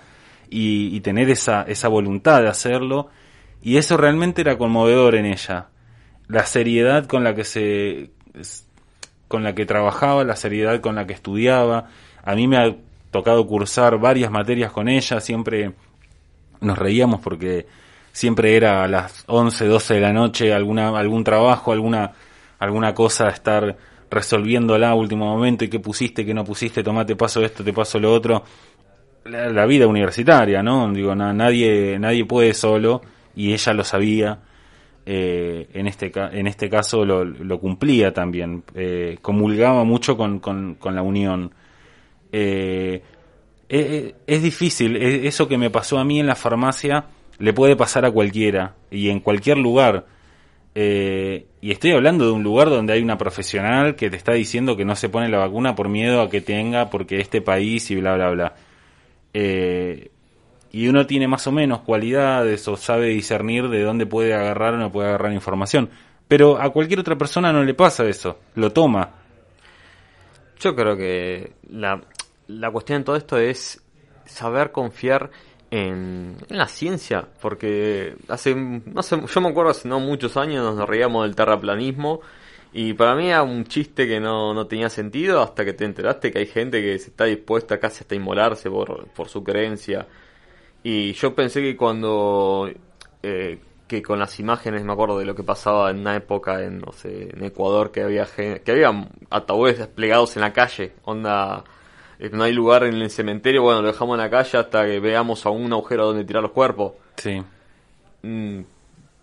y, 0.50 0.96
y, 0.96 1.02
tener 1.02 1.30
esa, 1.30 1.64
esa 1.64 1.88
voluntad 1.88 2.42
de 2.42 2.48
hacerlo. 2.48 3.10
Y 3.62 3.78
eso 3.78 3.98
realmente 3.98 4.42
era 4.42 4.58
conmovedor 4.58 5.16
en 5.16 5.26
ella. 5.26 5.68
La 6.28 6.46
seriedad 6.46 7.06
con 7.06 7.24
la 7.24 7.36
que 7.36 7.44
se 7.44 8.12
con 9.28 9.44
la 9.44 9.56
que 9.56 9.66
trabajaba, 9.66 10.24
la 10.24 10.36
seriedad 10.36 10.82
con 10.82 10.96
la 10.96 11.08
que 11.08 11.14
estudiaba. 11.14 11.88
A 12.24 12.36
mí 12.36 12.48
me 12.48 12.58
ha 12.58 12.76
tocado 13.12 13.48
cursar 13.48 13.98
varias 13.98 14.30
materias 14.30 14.72
con 14.72 14.90
ella, 14.90 15.22
siempre 15.22 15.74
nos 16.62 16.78
reíamos 16.78 17.20
porque 17.22 17.68
siempre 18.12 18.56
era 18.56 18.84
a 18.84 18.88
las 18.88 19.24
11, 19.28 19.66
12 19.66 19.94
de 19.96 20.00
la 20.00 20.14
noche 20.14 20.54
alguna 20.54 20.98
algún 20.98 21.24
trabajo, 21.24 21.72
alguna 21.72 22.14
alguna 22.60 22.94
cosa 22.94 23.30
estar 23.30 23.76
resolviéndola 24.10 24.90
a 24.90 24.96
último 24.96 25.26
momento 25.26 25.66
y 25.66 25.70
qué 25.70 25.80
pusiste, 25.80 26.26
qué 26.26 26.34
no 26.34 26.44
pusiste, 26.44 26.84
tomate 26.84 27.16
paso 27.16 27.44
esto, 27.44 27.64
te 27.64 27.74
paso 27.74 28.00
lo 28.00 28.14
otro. 28.14 28.44
La, 29.26 29.66
vida 29.66 29.88
universitaria, 29.88 30.62
¿no? 30.64 30.92
Digo, 30.92 31.16
nadie, 31.16 31.98
nadie 32.00 32.26
puede 32.26 32.54
solo 32.54 33.02
y 33.36 33.54
ella 33.54 33.74
lo 33.74 33.84
sabía. 33.84 34.40
Eh, 35.06 35.70
en, 35.74 35.88
este, 35.88 36.12
en 36.16 36.46
este 36.46 36.70
caso 36.70 37.06
lo, 37.06 37.24
lo 37.24 37.60
cumplía 37.60 38.14
también, 38.14 38.64
eh, 38.76 39.18
comulgaba 39.22 39.84
mucho 39.84 40.18
con, 40.18 40.40
con, 40.40 40.76
con 40.76 40.94
la 40.94 41.02
unión. 41.02 41.52
Eh, 42.32 43.02
eh 43.72 44.16
es 44.28 44.44
difícil, 44.44 44.96
eso 44.98 45.48
que 45.48 45.58
me 45.58 45.70
pasó 45.70 45.98
a 45.98 46.04
mí 46.04 46.20
en 46.20 46.28
la 46.28 46.36
farmacia 46.36 47.06
le 47.40 47.54
puede 47.54 47.76
pasar 47.76 48.06
a 48.06 48.12
cualquiera 48.12 48.76
y 48.92 49.10
en 49.10 49.20
cualquier 49.20 49.58
lugar 49.58 50.06
eh, 50.74 51.48
y 51.60 51.72
estoy 51.72 51.92
hablando 51.92 52.26
de 52.26 52.32
un 52.32 52.44
lugar 52.44 52.70
donde 52.70 52.94
hay 52.94 53.02
una 53.02 53.18
profesional 53.18 53.96
que 53.96 54.10
te 54.10 54.16
está 54.16 54.34
diciendo 54.34 54.78
que 54.78 54.86
no 54.86 54.96
se 54.96 55.10
pone 55.10 55.28
la 55.28 55.40
vacuna 55.40 55.76
por 55.76 55.90
miedo 55.90 56.22
a 56.22 56.30
que 56.30 56.42
tenga, 56.42 56.90
porque 56.90 57.20
este 57.20 57.42
país 57.42 57.92
y 57.92 57.96
bla, 57.96 58.16
bla, 58.16 58.30
bla. 58.30 58.56
Eh, 59.34 60.12
y 60.72 60.88
uno 60.88 61.06
tiene 61.06 61.28
más 61.28 61.46
o 61.48 61.52
menos 61.52 61.82
cualidades 61.82 62.66
o 62.68 62.78
sabe 62.78 63.08
discernir 63.08 63.68
de 63.68 63.84
dónde 63.84 64.06
puede 64.06 64.34
agarrar 64.34 64.76
o 64.76 64.78
no 64.78 64.92
puede 64.92 65.10
agarrar 65.10 65.34
información. 65.34 65.90
Pero 66.28 66.62
a 66.62 66.70
cualquier 66.70 67.00
otra 67.00 67.18
persona 67.18 67.52
no 67.52 67.64
le 67.64 67.74
pasa 67.74 68.08
eso, 68.08 68.40
lo 68.56 68.72
toma. 68.72 69.10
Yo 70.60 70.76
creo 70.76 70.96
que 70.96 71.54
la, 71.70 72.00
la 72.60 72.72
cuestión 72.72 72.98
en 72.98 73.04
todo 73.04 73.16
esto 73.16 73.38
es 73.38 73.82
saber 74.26 74.72
confiar 74.72 75.32
en, 75.70 76.36
la 76.50 76.68
ciencia, 76.68 77.28
porque 77.42 78.16
hace, 78.28 78.54
no 78.56 79.02
yo 79.02 79.42
me 79.42 79.50
acuerdo 79.50 79.72
hace 79.72 79.88
no 79.88 80.00
muchos 80.00 80.36
años 80.36 80.76
nos 80.76 80.88
reíamos 80.88 81.24
del 81.24 81.36
terraplanismo 81.36 82.20
y 82.74 82.94
para 82.94 83.16
mí 83.16 83.30
era 83.30 83.44
un 83.44 83.66
chiste 83.66 84.08
que 84.08 84.20
no, 84.20 84.54
no 84.54 84.68
tenía 84.68 84.90
sentido 84.90 85.42
hasta 85.42 85.64
que 85.66 85.74
te 85.74 85.86
enteraste 85.86 86.32
que 86.32 86.40
hay 86.40 86.46
gente 86.46 86.82
que 86.82 87.00
se 87.00 87.10
está 87.10 87.26
dispuesta 87.26 87.80
casi 87.80 88.04
hasta 88.04 88.16
inmolarse 88.16 88.70
por, 88.70 89.08
por 89.10 89.28
su 89.28 89.44
creencia. 89.44 90.08
Y 90.84 91.14
yo 91.14 91.36
pensé 91.36 91.62
que 91.62 91.76
cuando, 91.76 92.70
eh, 93.24 93.60
que 93.88 94.02
con 94.02 94.20
las 94.20 94.40
imágenes, 94.40 94.84
me 94.84 94.94
acuerdo 94.94 95.20
de 95.20 95.26
lo 95.26 95.36
que 95.36 95.44
pasaba 95.44 95.92
en 95.92 96.00
una 96.00 96.16
época 96.16 96.64
en, 96.64 96.80
no 96.80 96.94
sé, 96.94 97.30
en 97.34 97.44
Ecuador, 97.44 97.92
que 97.92 98.04
había, 98.04 98.26
que 98.26 98.72
había 98.72 98.90
ataúdes 99.30 99.78
desplegados 99.78 100.38
en 100.38 100.42
la 100.42 100.54
calle, 100.54 100.94
onda 101.04 101.66
no 102.30 102.44
hay 102.44 102.54
lugar 102.54 102.84
en 102.84 102.96
el 102.96 103.10
cementerio, 103.10 103.64
bueno, 103.64 103.82
lo 103.82 103.88
dejamos 103.88 104.16
en 104.16 104.22
la 104.22 104.30
calle 104.30 104.58
hasta 104.58 104.86
que 104.86 105.00
veamos 105.00 105.46
a 105.46 105.50
un 105.50 105.72
agujero 105.74 106.08
donde 106.08 106.24
tirar 106.24 106.44
los 106.44 106.52
cuerpos. 106.52 106.94
Sí. 107.18 107.42
Mm, 108.22 108.62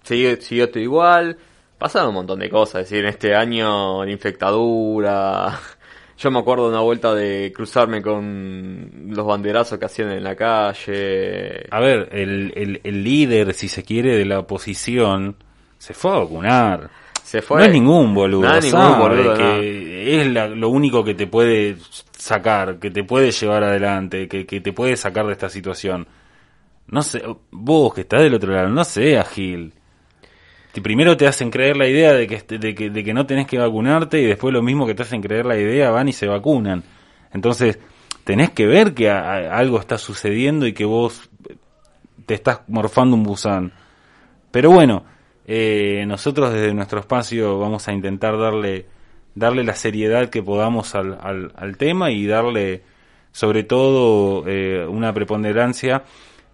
siguió, 0.02 0.64
esto 0.64 0.78
igual. 0.78 1.36
Pasaron 1.78 2.08
un 2.08 2.14
montón 2.16 2.40
de 2.40 2.50
cosas, 2.50 2.82
es 2.82 2.90
decir, 2.90 3.04
en 3.04 3.10
este 3.10 3.34
año 3.34 4.04
la 4.04 4.10
infectadura. 4.10 5.60
Yo 6.18 6.32
me 6.32 6.40
acuerdo 6.40 6.64
de 6.64 6.70
una 6.70 6.80
vuelta 6.80 7.14
de 7.14 7.52
cruzarme 7.54 8.02
con 8.02 9.12
los 9.14 9.24
banderazos 9.24 9.78
que 9.78 9.84
hacían 9.84 10.10
en 10.10 10.24
la 10.24 10.34
calle. 10.34 11.66
A 11.70 11.78
ver, 11.78 12.08
el, 12.10 12.80
el 12.82 13.04
líder, 13.04 13.54
si 13.54 13.68
se 13.68 13.84
quiere, 13.84 14.16
de 14.16 14.24
la 14.24 14.40
oposición 14.40 15.36
se 15.78 15.94
fue 15.94 16.10
a 16.10 16.18
vacunar. 16.18 16.90
No 17.60 17.64
es 17.66 17.72
ningún 17.72 18.14
boludo, 18.14 18.48
que 19.36 20.20
es 20.20 20.26
lo 20.26 20.68
único 20.70 21.04
que 21.04 21.14
te 21.14 21.26
puede 21.26 21.76
sacar, 22.16 22.78
que 22.78 22.90
te 22.90 23.04
puede 23.04 23.30
llevar 23.30 23.64
adelante, 23.64 24.28
que, 24.28 24.44
te 24.44 24.72
puede 24.72 24.96
sacar 24.96 25.26
de 25.26 25.32
esta 25.32 25.48
situación. 25.48 26.06
No 26.86 27.02
sé, 27.02 27.22
vos 27.50 27.92
que 27.92 28.00
estás 28.02 28.22
del 28.22 28.34
otro 28.34 28.52
lado, 28.52 28.68
no 28.70 28.82
sé, 28.84 29.22
Gil. 29.24 29.74
Si 30.72 30.80
primero 30.80 31.16
te 31.16 31.26
hacen 31.26 31.50
creer 31.50 31.76
la 31.76 31.86
idea 31.86 32.12
de 32.12 32.26
que, 32.26 32.58
de, 32.58 32.74
que, 32.74 32.88
de 32.88 33.04
que 33.04 33.12
no 33.12 33.26
tenés 33.26 33.46
que 33.46 33.58
vacunarte 33.58 34.20
y 34.20 34.26
después 34.26 34.54
lo 34.54 34.62
mismo 34.62 34.86
que 34.86 34.94
te 34.94 35.02
hacen 35.02 35.20
creer 35.20 35.44
la 35.44 35.58
idea 35.58 35.90
van 35.90 36.08
y 36.08 36.12
se 36.12 36.26
vacunan. 36.26 36.82
Entonces, 37.32 37.78
tenés 38.24 38.50
que 38.50 38.66
ver 38.66 38.94
que 38.94 39.10
algo 39.10 39.80
está 39.80 39.98
sucediendo 39.98 40.66
y 40.66 40.72
que 40.72 40.84
vos 40.84 41.28
te 42.26 42.34
estás 42.34 42.60
morfando 42.68 43.16
un 43.16 43.22
buzán. 43.22 43.72
Pero 44.50 44.70
bueno, 44.70 45.04
eh, 45.50 46.04
nosotros 46.06 46.52
desde 46.52 46.74
nuestro 46.74 47.00
espacio 47.00 47.58
vamos 47.58 47.88
a 47.88 47.94
intentar 47.94 48.38
darle, 48.38 48.84
darle 49.34 49.64
la 49.64 49.74
seriedad 49.74 50.28
que 50.28 50.42
podamos 50.42 50.94
al, 50.94 51.18
al, 51.22 51.76
tema 51.78 52.10
y 52.10 52.26
darle 52.26 52.82
sobre 53.32 53.64
todo 53.64 54.46
eh, 54.46 54.86
una 54.86 55.14
preponderancia 55.14 56.04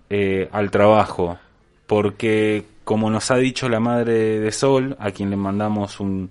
eh, 0.09 0.49
al 0.53 0.71
trabajo, 0.71 1.41
porque 1.89 2.67
como 2.85 3.11
nos 3.11 3.33
ha 3.33 3.37
dicho 3.37 3.69
la 3.69 3.81
madre 3.81 4.39
de 4.39 4.53
Sol, 4.53 4.97
a 5.01 5.11
quien 5.11 5.29
le 5.29 5.37
mandamos 5.37 5.99
un, 5.99 6.31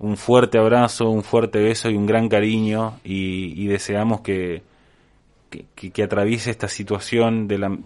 un 0.00 0.16
fuerte 0.16 0.58
abrazo, 0.58 1.10
un 1.10 1.22
fuerte 1.22 1.60
beso 1.60 1.90
y 1.90 1.96
un 1.96 2.06
gran 2.06 2.28
cariño 2.28 2.98
y, 3.04 3.68
deseamos 3.68 4.22
que, 4.22 4.64
que, 5.48 5.90
que, 5.92 6.02
atraviese 6.02 6.50
esta 6.50 6.66
situación 6.66 7.46
de 7.46 7.58
la, 7.58 7.78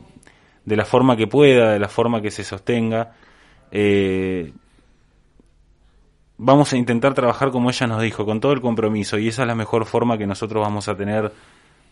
de 0.64 0.76
la 0.76 0.86
forma 0.86 1.14
que 1.14 1.26
pueda, 1.26 1.74
de 1.74 1.78
la 1.78 1.90
forma 1.90 2.22
que 2.22 2.30
se 2.30 2.42
sostenga 2.42 3.12
eh, 3.70 4.52
vamos 6.38 6.72
a 6.72 6.76
intentar 6.76 7.14
trabajar 7.14 7.50
como 7.50 7.70
ella 7.70 7.86
nos 7.86 8.02
dijo, 8.02 8.24
con 8.24 8.40
todo 8.40 8.52
el 8.52 8.60
compromiso, 8.60 9.18
y 9.18 9.28
esa 9.28 9.42
es 9.42 9.48
la 9.48 9.54
mejor 9.54 9.86
forma 9.86 10.18
que 10.18 10.26
nosotros 10.26 10.62
vamos 10.62 10.88
a 10.88 10.96
tener 10.96 11.32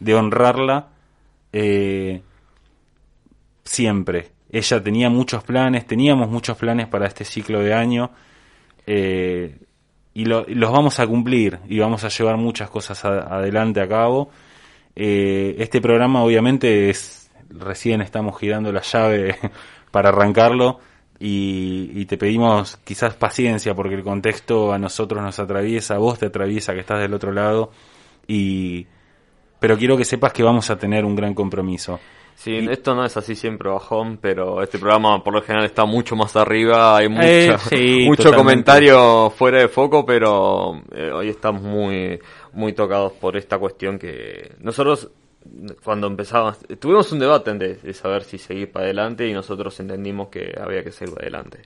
de 0.00 0.14
honrarla 0.14 0.88
eh, 1.52 2.23
siempre. 3.64 4.31
Ella 4.50 4.83
tenía 4.83 5.09
muchos 5.09 5.45
planes, 5.45 5.87
teníamos 5.87 6.29
muchos 6.29 6.57
planes 6.57 6.87
para 6.88 7.07
este 7.07 7.25
ciclo 7.25 7.61
de 7.61 7.73
año, 7.73 8.11
eh, 8.87 9.59
y, 10.14 10.25
los 10.26 10.73
vamos 10.73 11.00
a 11.00 11.07
cumplir, 11.07 11.59
y 11.69 11.79
vamos 11.79 12.05
a 12.05 12.09
llevar 12.09 12.37
muchas 12.37 12.69
cosas 12.69 13.05
adelante 13.05 13.81
a 13.81 13.88
cabo. 13.88 14.31
este 14.95 15.81
programa 15.81 16.23
obviamente 16.23 16.91
es, 16.91 17.23
recién 17.59 18.00
estamos 18.02 18.38
girando 18.38 18.73
la 18.73 18.83
llave 18.83 19.37
para 19.91 20.11
arrancarlo, 20.11 20.81
y, 21.19 22.04
te 22.07 22.19
pedimos 22.19 22.78
quizás 22.85 23.14
paciencia 23.14 23.75
porque 23.75 23.95
el 23.95 24.02
contexto 24.02 24.73
a 24.73 24.78
nosotros 24.78 25.23
nos 25.23 25.38
atraviesa, 25.38 25.95
a 25.95 25.99
vos 25.99 26.19
te 26.19 26.26
atraviesa 26.26 26.75
que 26.75 26.81
estás 26.81 27.00
del 27.00 27.14
otro 27.14 27.33
lado 27.33 27.71
y 28.26 28.87
pero 29.61 29.78
quiero 29.78 29.97
que 29.97 30.04
sepas 30.04 30.33
que 30.33 30.42
vamos 30.42 30.69
a 30.71 30.76
tener 30.76 31.04
un 31.04 31.14
gran 31.14 31.35
compromiso. 31.35 32.00
Sí, 32.35 32.57
esto 32.57 32.95
no 32.95 33.04
es 33.04 33.16
así 33.16 33.37
siempre 33.37 33.71
bajón, 33.71 34.19
pero 34.21 34.62
este 34.62 34.78
programa 34.78 35.23
por 35.23 35.35
lo 35.35 35.42
general 35.42 35.64
está 35.64 35.85
mucho 35.85 36.16
más 36.16 36.35
arriba, 36.35 36.97
hay 36.97 37.07
eh, 37.71 38.04
mucho 38.04 38.33
comentario 38.35 39.31
fuera 39.31 39.61
de 39.61 39.69
foco, 39.69 40.04
pero 40.04 40.83
eh, 40.90 41.12
hoy 41.12 41.28
estamos 41.28 41.62
muy 41.62 42.19
muy 42.52 42.73
tocados 42.73 43.12
por 43.12 43.37
esta 43.37 43.59
cuestión 43.59 43.99
que 43.99 44.57
nosotros 44.59 45.09
cuando 45.84 46.06
empezamos, 46.06 46.58
tuvimos 46.78 47.11
un 47.12 47.18
debate 47.18 47.52
de, 47.54 47.94
saber 47.94 48.25
si 48.25 48.38
seguir 48.38 48.70
para 48.70 48.87
adelante 48.87 49.28
y 49.28 49.32
nosotros 49.32 49.78
entendimos 49.80 50.28
que 50.28 50.54
había 50.61 50.82
que 50.82 50.92
seguir 50.92 51.14
para 51.14 51.26
adelante. 51.26 51.61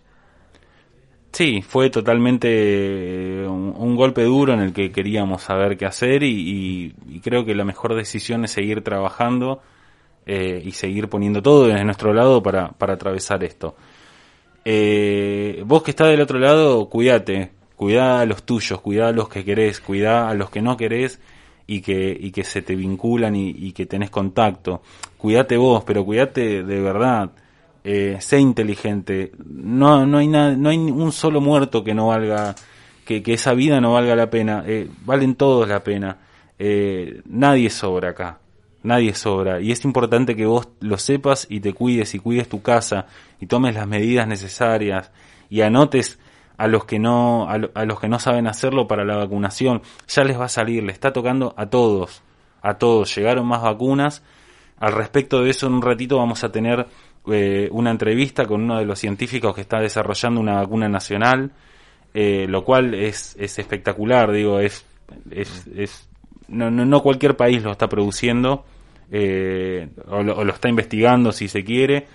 Sí, 1.33 1.61
fue 1.61 1.90
totalmente 1.90 2.49
eh, 2.49 3.47
un, 3.47 3.95
golpe 3.95 4.23
duro 4.23 4.54
en 4.54 4.61
el 4.61 4.73
que 4.73 4.90
queríamos 4.90 5.42
saber 5.42 5.76
qué 5.76 5.85
hacer 5.85 6.23
y, 6.23 6.95
creo 7.23 7.45
que 7.45 7.54
la 7.54 7.64
mejor 7.64 7.95
decisión 7.95 8.45
es 8.45 8.52
seguir 8.52 8.83
trabajando 8.83 9.61
eh, 10.25 10.62
y 10.64 10.73
seguir 10.73 11.09
poniendo 11.09 11.42
todo 11.42 11.66
desde 11.66 11.85
nuestro 11.85 12.14
lado 12.14 12.42
para, 12.42 12.71
para 12.71 12.95
atravesar 12.95 13.45
esto. 13.45 13.76
Eh, 14.64 15.62
vos 15.66 15.83
que 15.83 15.90
estás 15.90 16.09
del 16.09 16.23
otro 16.23 16.38
lado, 16.38 16.88
cuídate, 16.88 17.52
cuidá 17.76 18.21
a 18.21 18.26
los 18.26 18.42
tuyos, 18.45 18.80
cuidá 18.80 19.09
a 19.09 19.12
los 19.12 19.28
que 19.28 19.45
querés, 19.45 19.80
cuidá 19.80 20.28
a 20.28 20.35
los 20.35 20.50
que 20.50 20.62
no 20.62 20.76
querés 20.76 21.21
y 21.66 21.80
que, 21.80 22.16
y 22.18 22.30
que 22.30 22.44
se 22.44 22.62
te 22.62 22.76
vinculan 22.76 23.35
y, 23.35 23.73
que 23.73 23.87
tenés 23.87 24.11
contacto. 24.11 24.82
Cuídate 25.18 25.56
vos, 25.56 25.82
pero 25.85 26.04
cuídate 26.04 26.62
de 26.62 26.80
verdad. 26.80 27.30
Eh, 27.82 28.18
sé 28.20 28.38
inteligente. 28.38 29.32
No, 29.44 30.06
no 30.06 30.18
hay 30.18 30.28
nada, 30.28 30.56
no 30.56 30.68
hay 30.68 30.78
un 30.78 31.12
solo 31.12 31.40
muerto 31.40 31.85
que 31.85 31.94
no 31.94 32.08
valga, 32.08 32.54
que, 33.04 33.23
que 33.23 33.35
esa 33.35 33.54
vida 33.54 33.80
no 33.80 33.92
valga 33.92 34.14
la 34.14 34.30
pena. 34.30 34.64
Eh, 34.66 34.88
valen 35.04 35.35
todos 35.35 35.68
la 35.68 35.82
pena. 35.82 36.18
Eh, 36.58 37.23
nadie 37.26 37.70
sobra 37.70 38.11
acá. 38.11 38.38
Nadie 38.82 39.14
sobra. 39.14 39.61
Y 39.61 39.73
es 39.73 39.85
importante 39.85 40.37
que 40.37 40.46
vos 40.46 40.68
lo 40.80 40.99
sepas 40.99 41.46
y 41.50 41.58
te 41.61 41.73
cuides 41.73 42.14
y 42.14 42.20
cuides 42.20 42.49
tu 42.49 42.62
casa 42.62 43.06
y 43.40 43.46
tomes 43.46 43.75
las 43.75 43.88
medidas 43.88 44.28
necesarias 44.28 45.11
y 45.50 45.62
anotes 45.62 46.20
a 46.57 46.67
los 46.67 46.85
que 46.85 46.99
no 46.99 47.49
a, 47.49 47.85
los 47.85 48.01
que 48.01 48.09
no 48.09 48.19
saben 48.19 48.47
hacerlo 48.47 48.87
para 48.87 49.05
la 49.05 49.17
vacunación. 49.17 49.83
Ya 50.09 50.25
les 50.25 50.39
va 50.39 50.47
a 50.47 50.49
salir 50.49 50.83
le 50.83 50.93
está 50.93 51.13
tocando 51.13 51.55
a 51.57 51.67
todos 51.67 52.23
a 52.63 52.75
todos. 52.75 53.15
Llegaron 53.15 53.47
más 53.47 53.63
vacunas. 53.63 54.23
Al 54.79 54.93
respecto 54.93 55.43
de 55.43 55.51
eso 55.51 55.67
en 55.67 55.75
un 55.75 55.83
ratito 55.83 56.19
vamos 56.19 56.45
a 56.45 56.53
tener 56.53 56.87
eh, 57.31 57.69
una 57.73 57.91
entrevista 57.91 58.45
con 58.47 58.63
uno 58.63 58.79
de 58.79 58.85
los 58.85 58.99
científicos 58.99 59.55
que 59.55 59.63
está 59.63 59.81
desarrollando 59.81 60.41
una 60.41 60.57
vacuna 60.57 60.89
nacional 60.89 61.51
eh, 62.19 62.47
lo 62.49 62.65
cual 62.65 62.95
es, 62.95 63.37
es 63.39 63.59
espectacular. 63.59 64.33
Digo 64.33 64.59
es 64.59 64.87
es, 65.31 65.67
es 65.77 66.09
no, 66.49 66.71
no, 66.71 66.87
no 66.87 67.03
cualquier 67.03 67.37
país 67.37 67.63
lo 67.63 67.73
está 67.73 67.89
produciendo 67.89 68.65
eh, 69.11 69.89
lo, 70.09 70.35
o, 70.37 70.45
lo, 70.45 70.53
está 70.53 70.69
investigando 70.69 71.31
si 71.31 71.49
se 71.49 71.63
quiere. 71.63 72.07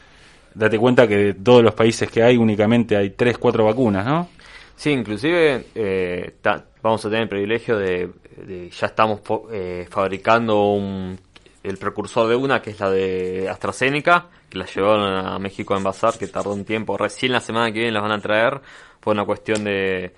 Date 0.53 0.77
cuenta 0.77 1.07
que 1.07 1.17
de 1.17 1.33
todos 1.33 1.63
los 1.63 1.73
países 1.73 2.09
que 2.11 2.23
hay 2.23 2.37
únicamente 2.37 2.97
hay 2.97 3.11
3, 3.11 3.37
4 3.37 3.65
vacunas, 3.65 4.05
¿no? 4.05 4.29
Sí, 4.75 4.89
inclusive 4.91 5.67
eh, 5.75 6.35
vamos 6.81 7.05
a 7.05 7.09
tener 7.09 7.23
el 7.23 7.29
privilegio 7.29 7.77
de, 7.77 8.09
de 8.35 8.69
ya 8.69 8.87
estamos 8.87 9.21
eh, 9.51 9.87
fabricando 9.89 10.71
un, 10.73 11.19
el 11.63 11.77
precursor 11.77 12.27
de 12.27 12.35
una, 12.35 12.61
que 12.61 12.71
es 12.71 12.79
la 12.79 12.89
de 12.89 13.47
AstraZeneca, 13.49 14.27
que 14.49 14.57
la 14.57 14.65
llevaron 14.65 15.25
a 15.25 15.37
México 15.39 15.73
a 15.73 15.77
envasar, 15.77 16.17
que 16.17 16.27
tardó 16.27 16.53
un 16.53 16.65
tiempo, 16.65 16.97
recién 16.97 17.31
la 17.31 17.41
semana 17.41 17.71
que 17.71 17.79
viene 17.79 17.91
las 17.91 18.01
van 18.01 18.11
a 18.11 18.19
traer, 18.19 18.61
fue 18.99 19.13
una 19.13 19.23
cuestión 19.23 19.63
de, 19.63 20.13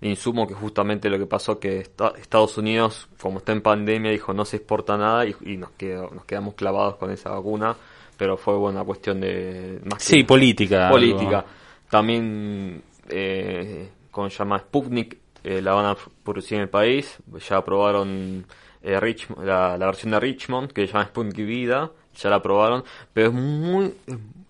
de 0.00 0.08
insumo 0.08 0.46
que 0.46 0.54
justamente 0.54 1.08
lo 1.10 1.18
que 1.18 1.26
pasó 1.26 1.58
que 1.58 1.80
Estados 1.80 2.58
Unidos 2.58 3.08
como 3.20 3.38
está 3.38 3.52
en 3.52 3.62
pandemia 3.62 4.10
dijo 4.10 4.32
no 4.32 4.44
se 4.44 4.58
exporta 4.58 4.96
nada 4.96 5.26
y, 5.26 5.34
y 5.42 5.56
nos 5.56 5.70
quedó, 5.70 6.10
nos 6.10 6.24
quedamos 6.24 6.54
clavados 6.54 6.96
con 6.96 7.10
esa 7.10 7.30
vacuna 7.30 7.76
pero 8.16 8.36
fue 8.36 8.56
una 8.56 8.84
cuestión 8.84 9.20
de 9.20 9.80
más 9.84 10.02
sí 10.02 10.24
política 10.24 10.88
política 10.90 11.38
algo. 11.38 11.50
también 11.90 12.82
eh, 13.08 13.90
con 14.10 14.28
llama 14.28 14.58
Sputnik 14.58 15.18
eh, 15.44 15.62
la 15.62 15.74
van 15.74 15.86
a 15.86 15.96
producir 16.24 16.56
en 16.56 16.62
el 16.62 16.68
país. 16.68 17.18
Ya 17.48 17.58
aprobaron 17.58 18.44
eh, 18.82 18.98
Richmond, 18.98 19.46
la, 19.46 19.78
la, 19.78 19.86
versión 19.86 20.12
de 20.12 20.20
Richmond 20.20 20.72
que 20.72 20.86
se 20.86 20.92
llama 20.92 21.04
Sputnik 21.06 21.36
Vida 21.36 21.92
ya 22.16 22.30
la 22.30 22.36
aprobaron. 22.36 22.82
Pero 23.12 23.28
es 23.28 23.34
muy 23.34 23.94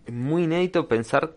muy 0.09 0.45
inédito 0.45 0.87
pensar 0.87 1.35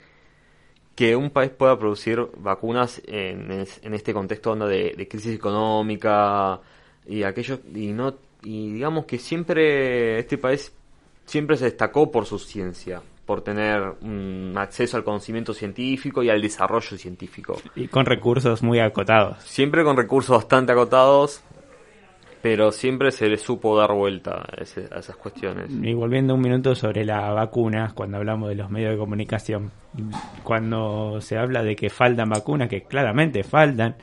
que 0.96 1.16
un 1.16 1.30
país 1.30 1.50
pueda 1.52 1.78
producir 1.80 2.28
vacunas 2.38 3.02
en, 3.08 3.52
en 3.52 3.94
este 3.94 4.14
contexto 4.14 4.52
onda 4.52 4.68
de, 4.68 4.94
de, 4.96 5.08
crisis 5.08 5.34
económica 5.34 6.60
y 7.08 7.24
aquello 7.24 7.60
y 7.74 7.94
no 7.94 8.16
y 8.44 8.74
digamos 8.74 9.06
que 9.06 9.18
siempre 9.18 10.20
este 10.20 10.38
país 10.38 10.74
siempre 11.30 11.58
se 11.58 11.66
destacó 11.66 12.12
por 12.12 12.26
su 12.26 12.40
ciencia 12.40 13.02
por 13.26 13.42
tener 13.42 13.94
un 14.02 14.56
acceso 14.58 14.98
al 14.98 15.04
conocimiento 15.04 15.54
científico 15.54 16.24
y 16.24 16.30
al 16.32 16.42
desarrollo 16.42 16.98
científico 16.98 17.62
y 17.76 17.88
con 17.88 18.06
recursos 18.06 18.64
muy 18.64 18.80
acotados 18.80 19.44
siempre 19.44 19.84
con 19.84 19.96
recursos 19.96 20.36
bastante 20.36 20.72
acotados 20.72 21.44
pero 22.42 22.72
siempre 22.72 23.12
se 23.12 23.28
le 23.28 23.38
supo 23.38 23.78
dar 23.78 23.94
vuelta 23.94 24.42
a, 24.42 24.62
ese, 24.62 24.88
a, 24.92 25.00
esas 25.00 25.18
cuestiones. 25.18 25.70
Y 25.70 25.94
volviendo 25.94 26.36
un 26.36 26.42
minuto 26.42 26.74
sobre 26.74 27.04
la 27.04 27.32
vacuna, 27.32 27.92
cuando 27.94 28.16
hablamos 28.16 28.48
de 28.48 28.56
los 28.56 28.70
medios 28.70 28.92
de 28.92 28.98
comunicación, 28.98 29.72
cuando 30.44 31.20
se 31.20 31.38
habla 31.38 31.64
de 31.64 31.76
que 31.76 31.90
faltan 31.90 32.30
vacunas, 32.30 32.70
que 32.70 32.84
claramente 32.84 33.44
faltan, 33.44 33.98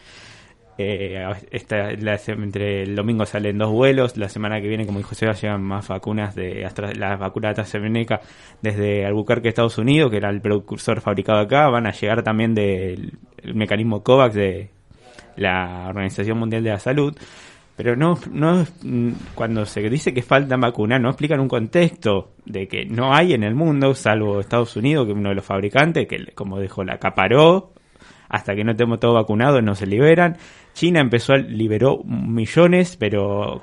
eh, 0.79 1.27
esta, 1.51 1.93
la, 1.93 2.21
entre 2.27 2.83
el 2.83 2.95
domingo 2.95 3.25
salen 3.25 3.57
dos 3.57 3.71
vuelos, 3.71 4.17
la 4.17 4.29
semana 4.29 4.61
que 4.61 4.69
viene, 4.69 4.85
como 4.85 4.99
dijo 4.99 5.15
Seba, 5.15 5.33
llegan 5.33 5.63
más 5.63 5.89
vacunas 5.89 6.35
de 6.35 6.67
Astra, 6.67 6.93
la 6.93 7.17
vacuna 7.17 7.49
de 7.49 7.63
AstraZeneca 7.63 8.21
desde 8.61 9.07
Albuquerque, 9.07 9.49
Estados 9.49 9.79
Unidos, 9.79 10.11
que 10.11 10.19
era 10.19 10.29
el 10.29 10.41
precursor 10.41 11.01
fabricado 11.01 11.41
acá, 11.41 11.69
van 11.69 11.87
a 11.87 11.93
llegar 11.93 12.23
también 12.23 12.55
del 12.55 13.19
mecanismo 13.55 14.03
COVAX 14.03 14.35
de 14.35 14.71
la 15.37 15.87
Organización 15.89 16.39
Mundial 16.39 16.63
de 16.63 16.71
la 16.71 16.79
Salud. 16.79 17.17
Pero 17.77 17.95
no, 17.95 18.19
no 18.33 18.65
cuando 19.35 19.67
se 19.67 19.83
dice 19.91 20.15
que 20.15 20.23
faltan 20.23 20.63
vacunas 20.63 20.99
no 20.99 21.11
explican 21.11 21.41
un 21.41 21.49
contexto 21.49 22.33
de 22.47 22.67
que 22.69 22.87
no 22.87 23.15
hay 23.15 23.35
en 23.35 23.43
el 23.43 23.55
mundo 23.55 23.95
salvo 23.95 24.41
Estados 24.41 24.77
Unidos 24.77 25.05
que 25.05 25.13
es 25.13 25.19
uno 25.19 25.29
de 25.29 25.35
los 25.35 25.45
fabricantes 25.45 26.09
que 26.09 26.33
como 26.35 26.59
dijo 26.59 26.85
la 26.85 26.95
acaparó. 26.95 27.73
Hasta 28.29 28.57
que 28.57 28.65
no 28.65 28.75
tenemos 28.75 28.99
todo 28.99 29.15
vacunado 29.15 29.61
no 29.63 29.75
se 29.75 29.87
liberan 29.87 30.37
China 30.77 31.01
empezó 31.01 31.33
a 31.33 31.39
liberó 31.39 32.05
millones 32.05 32.99
pero 32.99 33.63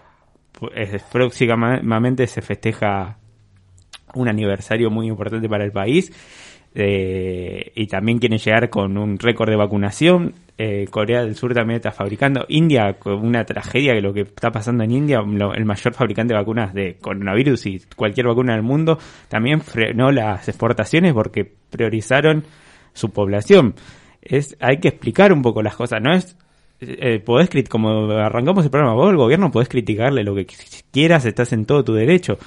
próximamente 1.11 2.25
se 2.25 2.41
festeja 2.41 3.19
un 4.15 4.27
aniversario 4.27 4.89
muy 4.89 5.07
importante 5.07 5.47
para 5.47 5.63
el 5.63 5.71
país 5.71 6.11
eh, 6.73 7.71
y 7.75 7.85
también 7.85 8.17
quieren 8.17 8.39
llegar 8.39 8.71
con 8.71 8.97
un 8.97 9.19
récord 9.19 9.51
de 9.51 9.55
vacunación. 9.55 10.33
Eh, 10.57 10.87
Corea 10.89 11.23
del 11.23 11.35
Sur 11.35 11.53
también 11.53 11.75
está 11.75 11.91
fabricando. 11.91 12.45
India, 12.49 12.97
una 13.05 13.45
tragedia 13.45 13.93
que 13.93 14.01
lo 14.01 14.11
que 14.11 14.21
está 14.21 14.51
pasando 14.51 14.83
en 14.83 14.89
India, 14.89 15.19
el 15.19 15.65
mayor 15.65 15.93
fabricante 15.93 16.33
de 16.33 16.39
vacunas 16.39 16.73
de 16.73 16.97
coronavirus 16.99 17.65
y 17.67 17.81
cualquier 17.95 18.25
vacuna 18.25 18.53
del 18.53 18.63
mundo, 18.63 18.97
también 19.27 19.61
frenó 19.61 20.11
las 20.11 20.47
exportaciones 20.49 21.13
porque 21.13 21.45
priorizaron 21.69 22.43
su 22.91 23.11
población. 23.11 23.75
Es, 24.19 24.57
hay 24.59 24.79
que 24.79 24.87
explicar 24.87 25.31
un 25.31 25.43
poco 25.43 25.61
las 25.61 25.75
cosas, 25.75 26.01
no 26.01 26.11
es 26.11 26.37
eh, 26.87 27.19
podés 27.19 27.49
como 27.69 28.11
arrancamos 28.11 28.65
el 28.65 28.71
programa, 28.71 28.95
vos 28.95 29.09
el 29.09 29.17
gobierno 29.17 29.51
podés 29.51 29.69
criticarle 29.69 30.23
lo 30.23 30.35
que 30.35 30.47
quieras, 30.91 31.25
estás 31.25 31.53
en 31.53 31.65
todo 31.65 31.83
tu 31.83 31.93
derecho, 31.93 32.37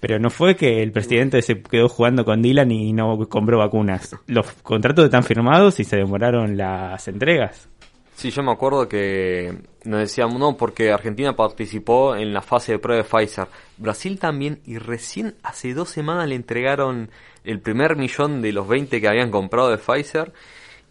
pero 0.00 0.18
no 0.18 0.30
fue 0.30 0.56
que 0.56 0.82
el 0.82 0.92
presidente 0.92 1.42
se 1.42 1.62
quedó 1.62 1.88
jugando 1.88 2.24
con 2.24 2.42
Dylan 2.42 2.70
y 2.70 2.92
no 2.92 3.28
compró 3.28 3.58
vacunas. 3.58 4.16
Los 4.26 4.46
contratos 4.62 5.04
están 5.04 5.24
firmados 5.24 5.78
y 5.80 5.84
se 5.84 5.96
demoraron 5.96 6.56
las 6.56 7.06
entregas. 7.08 7.68
Sí, 8.14 8.30
yo 8.30 8.42
me 8.42 8.52
acuerdo 8.52 8.88
que 8.88 9.52
nos 9.84 10.00
decíamos, 10.00 10.38
no, 10.38 10.56
porque 10.56 10.92
Argentina 10.92 11.34
participó 11.34 12.14
en 12.14 12.32
la 12.32 12.42
fase 12.42 12.72
de 12.72 12.78
prueba 12.78 13.02
de 13.02 13.08
Pfizer. 13.08 13.48
Brasil 13.78 14.18
también, 14.18 14.60
y 14.64 14.78
recién 14.78 15.34
hace 15.42 15.74
dos 15.74 15.88
semanas 15.88 16.28
le 16.28 16.36
entregaron 16.36 17.10
el 17.44 17.60
primer 17.60 17.96
millón 17.96 18.42
de 18.42 18.52
los 18.52 18.68
20 18.68 19.00
que 19.00 19.08
habían 19.08 19.30
comprado 19.30 19.70
de 19.70 19.78
Pfizer 19.78 20.32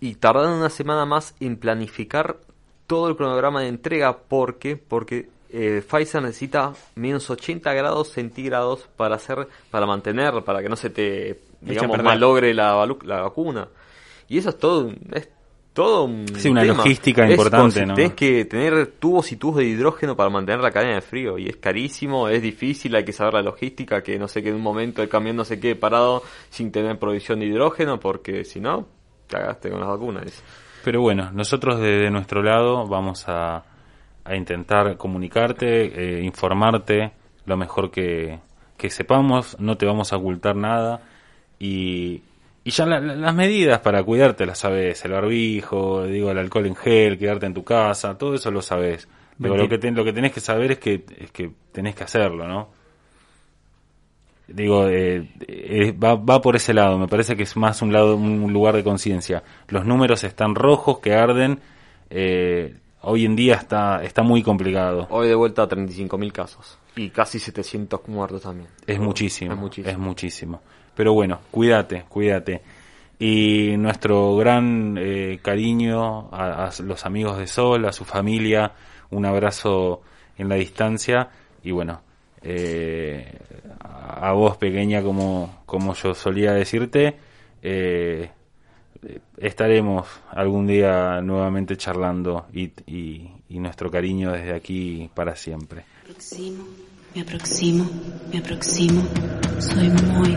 y 0.01 0.15
tardaron 0.15 0.53
una 0.53 0.69
semana 0.69 1.05
más 1.05 1.35
en 1.39 1.57
planificar 1.57 2.37
todo 2.91 3.07
el 3.07 3.15
cronograma 3.15 3.61
de 3.61 3.69
entrega 3.69 4.17
porque 4.17 4.75
porque 4.75 5.29
eh, 5.49 5.81
Pfizer 5.89 6.21
necesita 6.21 6.73
menos 6.95 7.29
80 7.29 7.73
grados 7.73 8.09
centígrados 8.09 8.89
para 8.97 9.15
hacer 9.15 9.47
para 9.69 9.85
mantener 9.85 10.43
para 10.43 10.61
que 10.61 10.67
no 10.67 10.75
se 10.75 10.89
te 10.89 11.39
digamos 11.61 12.03
malogre 12.03 12.53
la, 12.53 12.85
la 13.05 13.21
vacuna 13.21 13.69
y 14.27 14.39
eso 14.39 14.49
es 14.49 14.57
todo 14.57 14.91
es 15.13 15.29
todo 15.71 16.03
un 16.03 16.27
sí, 16.35 16.49
una 16.49 16.63
tema. 16.63 16.73
logística 16.73 17.23
es 17.23 17.31
importante 17.31 17.85
¿no? 17.85 17.93
tienes 17.93 18.13
que 18.13 18.43
tener 18.43 18.87
tubos 18.99 19.31
y 19.31 19.37
tubos 19.37 19.59
de 19.59 19.67
hidrógeno 19.67 20.17
para 20.17 20.29
mantener 20.29 20.59
la 20.59 20.71
cadena 20.71 20.95
de 20.95 21.01
frío 21.01 21.37
y 21.37 21.47
es 21.47 21.55
carísimo 21.55 22.27
es 22.27 22.41
difícil 22.41 22.93
hay 22.93 23.05
que 23.05 23.13
saber 23.13 23.35
la 23.35 23.41
logística 23.41 24.03
que 24.03 24.19
no 24.19 24.27
sé 24.27 24.43
que 24.43 24.49
en 24.49 24.55
un 24.55 24.61
momento 24.61 25.01
el 25.01 25.07
camión 25.07 25.37
no 25.37 25.45
se 25.45 25.61
quede 25.61 25.77
parado 25.77 26.23
sin 26.49 26.73
tener 26.73 26.99
provisión 26.99 27.39
de 27.39 27.45
hidrógeno 27.45 28.01
porque 28.01 28.43
si 28.43 28.59
no 28.59 28.85
cagaste 29.29 29.69
con 29.69 29.79
las 29.79 29.87
vacunas 29.87 30.43
pero 30.83 31.01
bueno 31.01 31.31
nosotros 31.31 31.79
desde 31.79 32.09
nuestro 32.09 32.43
lado 32.43 32.87
vamos 32.87 33.25
a 33.27 33.63
a 34.23 34.35
intentar 34.35 34.97
comunicarte, 34.97 36.19
eh, 36.19 36.23
informarte 36.23 37.11
lo 37.45 37.57
mejor 37.57 37.91
que, 37.91 38.39
que, 38.77 38.89
sepamos, 38.89 39.59
no 39.59 39.77
te 39.77 39.85
vamos 39.85 40.13
a 40.13 40.17
ocultar 40.17 40.55
nada 40.55 41.01
y, 41.59 42.21
y 42.63 42.71
ya 42.71 42.85
la, 42.85 42.99
la, 42.99 43.15
las 43.15 43.33
medidas 43.33 43.79
para 43.79 44.03
cuidarte 44.03 44.45
las 44.45 44.59
sabes, 44.59 45.03
el 45.05 45.11
barbijo, 45.11 46.03
digo, 46.05 46.31
el 46.31 46.37
alcohol 46.37 46.67
en 46.67 46.75
gel, 46.75 47.17
quedarte 47.17 47.47
en 47.47 47.53
tu 47.53 47.63
casa, 47.63 48.17
todo 48.17 48.35
eso 48.35 48.51
lo 48.51 48.61
sabes. 48.61 49.07
Pero 49.41 49.57
lo 49.57 49.67
que, 49.67 49.79
ten, 49.79 49.95
lo 49.95 50.03
que 50.03 50.13
tenés 50.13 50.33
que 50.33 50.39
saber 50.39 50.73
es 50.73 50.77
que, 50.77 51.03
es 51.17 51.31
que 51.31 51.49
tenés 51.71 51.95
que 51.95 52.03
hacerlo, 52.03 52.47
¿no? 52.47 52.69
Digo, 54.53 54.87
eh, 54.87 55.27
eh, 55.47 55.91
va, 55.91 56.15
va 56.15 56.41
por 56.41 56.55
ese 56.55 56.73
lado, 56.73 56.97
me 56.97 57.07
parece 57.07 57.35
que 57.35 57.43
es 57.43 57.55
más 57.55 57.81
un 57.81 57.93
lado, 57.93 58.15
un 58.15 58.51
lugar 58.51 58.75
de 58.75 58.83
conciencia. 58.83 59.43
Los 59.67 59.85
números 59.85 60.23
están 60.23 60.55
rojos, 60.55 60.99
que 60.99 61.13
arden, 61.13 61.59
eh, 62.09 62.75
hoy 63.01 63.25
en 63.25 63.35
día 63.35 63.55
está, 63.55 64.03
está 64.03 64.21
muy 64.21 64.43
complicado. 64.43 65.07
Hoy 65.09 65.27
de 65.27 65.35
vuelta 65.35 65.63
a 65.63 65.69
35.000 65.69 66.31
casos 66.31 66.77
y 66.95 67.09
casi 67.09 67.39
700 67.39 68.07
muertos 68.07 68.41
también. 68.41 68.67
Es 68.85 68.99
muchísimo, 68.99 69.53
es 69.53 69.59
muchísimo, 69.59 69.91
es 69.91 69.97
muchísimo. 69.97 70.61
Pero 70.95 71.13
bueno, 71.13 71.39
cuídate, 71.49 72.03
cuídate. 72.09 72.61
Y 73.17 73.77
nuestro 73.77 74.35
gran 74.35 74.97
eh, 74.99 75.39
cariño 75.41 76.29
a, 76.31 76.65
a, 76.65 76.71
los 76.83 77.05
amigos 77.05 77.37
de 77.37 77.47
Sol, 77.47 77.85
a 77.85 77.91
su 77.91 78.03
familia, 78.03 78.73
un 79.11 79.25
abrazo 79.25 80.01
en 80.37 80.49
la 80.49 80.55
distancia 80.55 81.29
y 81.63 81.71
bueno, 81.71 82.01
eh, 82.43 83.39
a 83.79 84.31
vos 84.33 84.57
pequeña 84.57 85.01
como, 85.01 85.63
como 85.65 85.93
yo 85.93 86.13
solía 86.13 86.53
decirte, 86.53 87.17
eh, 87.61 88.29
estaremos 89.37 90.07
algún 90.29 90.67
día 90.67 91.21
nuevamente 91.21 91.75
charlando 91.77 92.47
y, 92.53 92.71
y, 92.85 93.31
y, 93.49 93.59
nuestro 93.59 93.89
cariño 93.89 94.31
desde 94.31 94.53
aquí 94.53 95.09
para 95.13 95.35
siempre. 95.35 95.85
Me 96.03 96.11
aproximo, 96.11 96.63
me 97.15 97.21
aproximo, 97.21 97.89
me 98.31 98.39
aproximo, 98.39 99.03
soy 99.59 99.89
muy 99.89 100.35